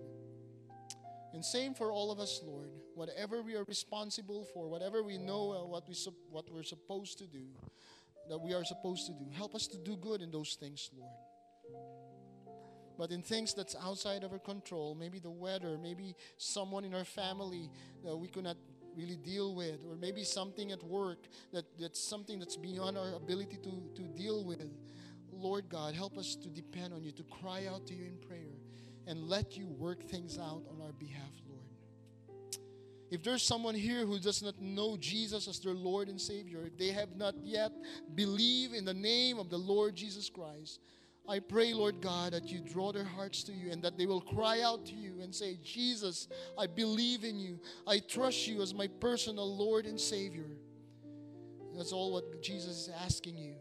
[1.32, 2.68] And same for all of us, Lord.
[2.94, 5.94] Whatever we are responsible for, whatever we know uh, what, we
[6.30, 7.46] what we're supposed to do,
[8.28, 11.10] that we are supposed to do, help us to do good in those things, Lord.
[12.98, 17.04] But in things that's outside of our control, maybe the weather, maybe someone in our
[17.04, 17.70] family
[18.04, 18.56] that we could not
[18.96, 23.56] really deal with, or maybe something at work that, that's something that's beyond our ability
[23.62, 24.60] to, to deal with.
[25.32, 28.60] Lord God, help us to depend on you, to cry out to you in prayer,
[29.06, 31.62] and let you work things out on our behalf, Lord.
[33.10, 36.78] If there's someone here who does not know Jesus as their Lord and Savior, if
[36.78, 37.72] they have not yet
[38.14, 40.80] believed in the name of the Lord Jesus Christ,
[41.28, 44.20] I pray, Lord God, that you draw their hearts to you and that they will
[44.20, 46.26] cry out to you and say, Jesus,
[46.58, 47.60] I believe in you.
[47.86, 50.50] I trust you as my personal Lord and Savior.
[51.76, 53.54] That's all what Jesus is asking you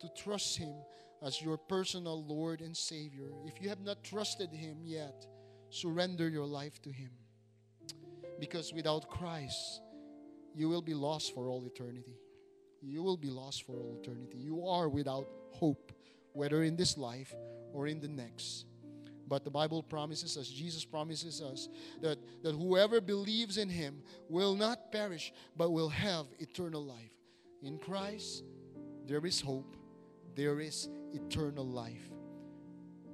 [0.00, 0.74] to trust Him
[1.20, 3.26] as your personal Lord and Savior.
[3.44, 5.26] If you have not trusted Him yet,
[5.70, 7.10] surrender your life to Him.
[8.38, 9.80] Because without Christ,
[10.54, 12.16] you will be lost for all eternity.
[12.80, 14.38] You will be lost for all eternity.
[14.38, 15.92] You are without hope
[16.32, 17.34] whether in this life
[17.72, 18.66] or in the next.
[19.28, 21.68] But the Bible promises us, Jesus promises us,
[22.00, 27.12] that, that whoever believes in him will not perish, but will have eternal life.
[27.62, 28.44] In Christ,
[29.06, 29.76] there is hope,
[30.34, 32.10] there is eternal life.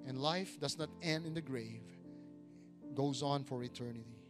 [0.07, 1.83] And life does not end in the grave,
[2.95, 4.21] goes on for eternity.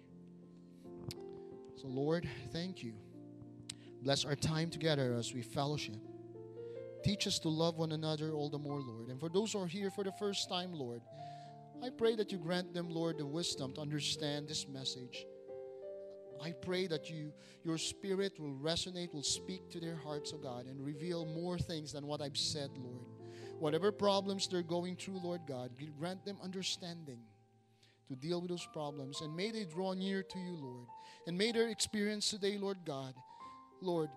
[1.77, 2.95] So, Lord, thank you.
[4.03, 5.97] Bless our time together as we fellowship.
[7.05, 9.09] Teach us to love one another all the more, Lord.
[9.09, 11.03] And for those who are here for the first time, Lord,
[11.83, 15.27] I pray that you grant them, Lord, the wisdom to understand this message.
[16.43, 17.33] I pray that you,
[17.63, 21.93] your spirit will resonate, will speak to their hearts, oh God, and reveal more things
[21.93, 23.07] than what I've said, Lord.
[23.59, 27.21] Whatever problems they're going through, Lord God, grant them understanding
[28.09, 29.21] to deal with those problems.
[29.21, 30.87] And may they draw near to you, Lord.
[31.27, 33.15] And may their experience today, Lord God,
[33.81, 34.09] Lord,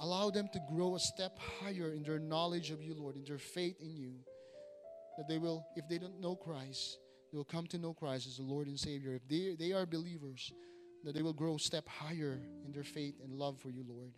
[0.00, 3.38] Allow them to grow a step higher in their knowledge of you, Lord, in their
[3.38, 4.12] faith in you.
[5.16, 6.98] That they will, if they don't know Christ,
[7.32, 9.14] they will come to know Christ as the Lord and Savior.
[9.14, 10.52] If they, they are believers,
[11.02, 14.12] that they will grow a step higher in their faith and love for you, Lord.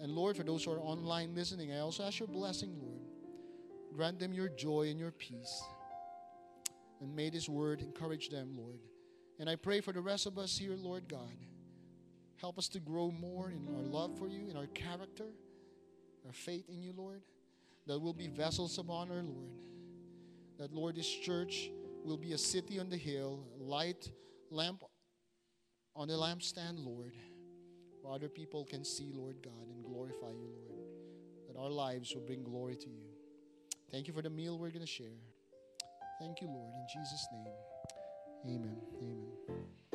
[0.00, 3.02] And Lord, for those who are online listening, I also ask your blessing, Lord.
[3.94, 5.62] Grant them your joy and your peace.
[7.00, 8.80] And may this word encourage them, Lord.
[9.38, 11.30] And I pray for the rest of us here, Lord God
[12.40, 15.26] Help us to grow more in our love for you, in our character,
[16.26, 17.22] our faith in you, Lord.
[17.86, 19.50] That we'll be vessels of honor, Lord.
[20.58, 21.70] That, Lord, this church
[22.04, 24.10] will be a city on the hill, light
[24.50, 24.82] lamp
[25.96, 27.14] on the lampstand, Lord,
[28.02, 30.86] where other people can see, Lord God, and glorify you, Lord.
[31.48, 33.08] That our lives will bring glory to you.
[33.90, 35.06] Thank you for the meal we're going to share.
[36.20, 38.54] Thank you, Lord, in Jesus' name.
[38.54, 38.76] Amen.
[39.02, 39.77] Amen.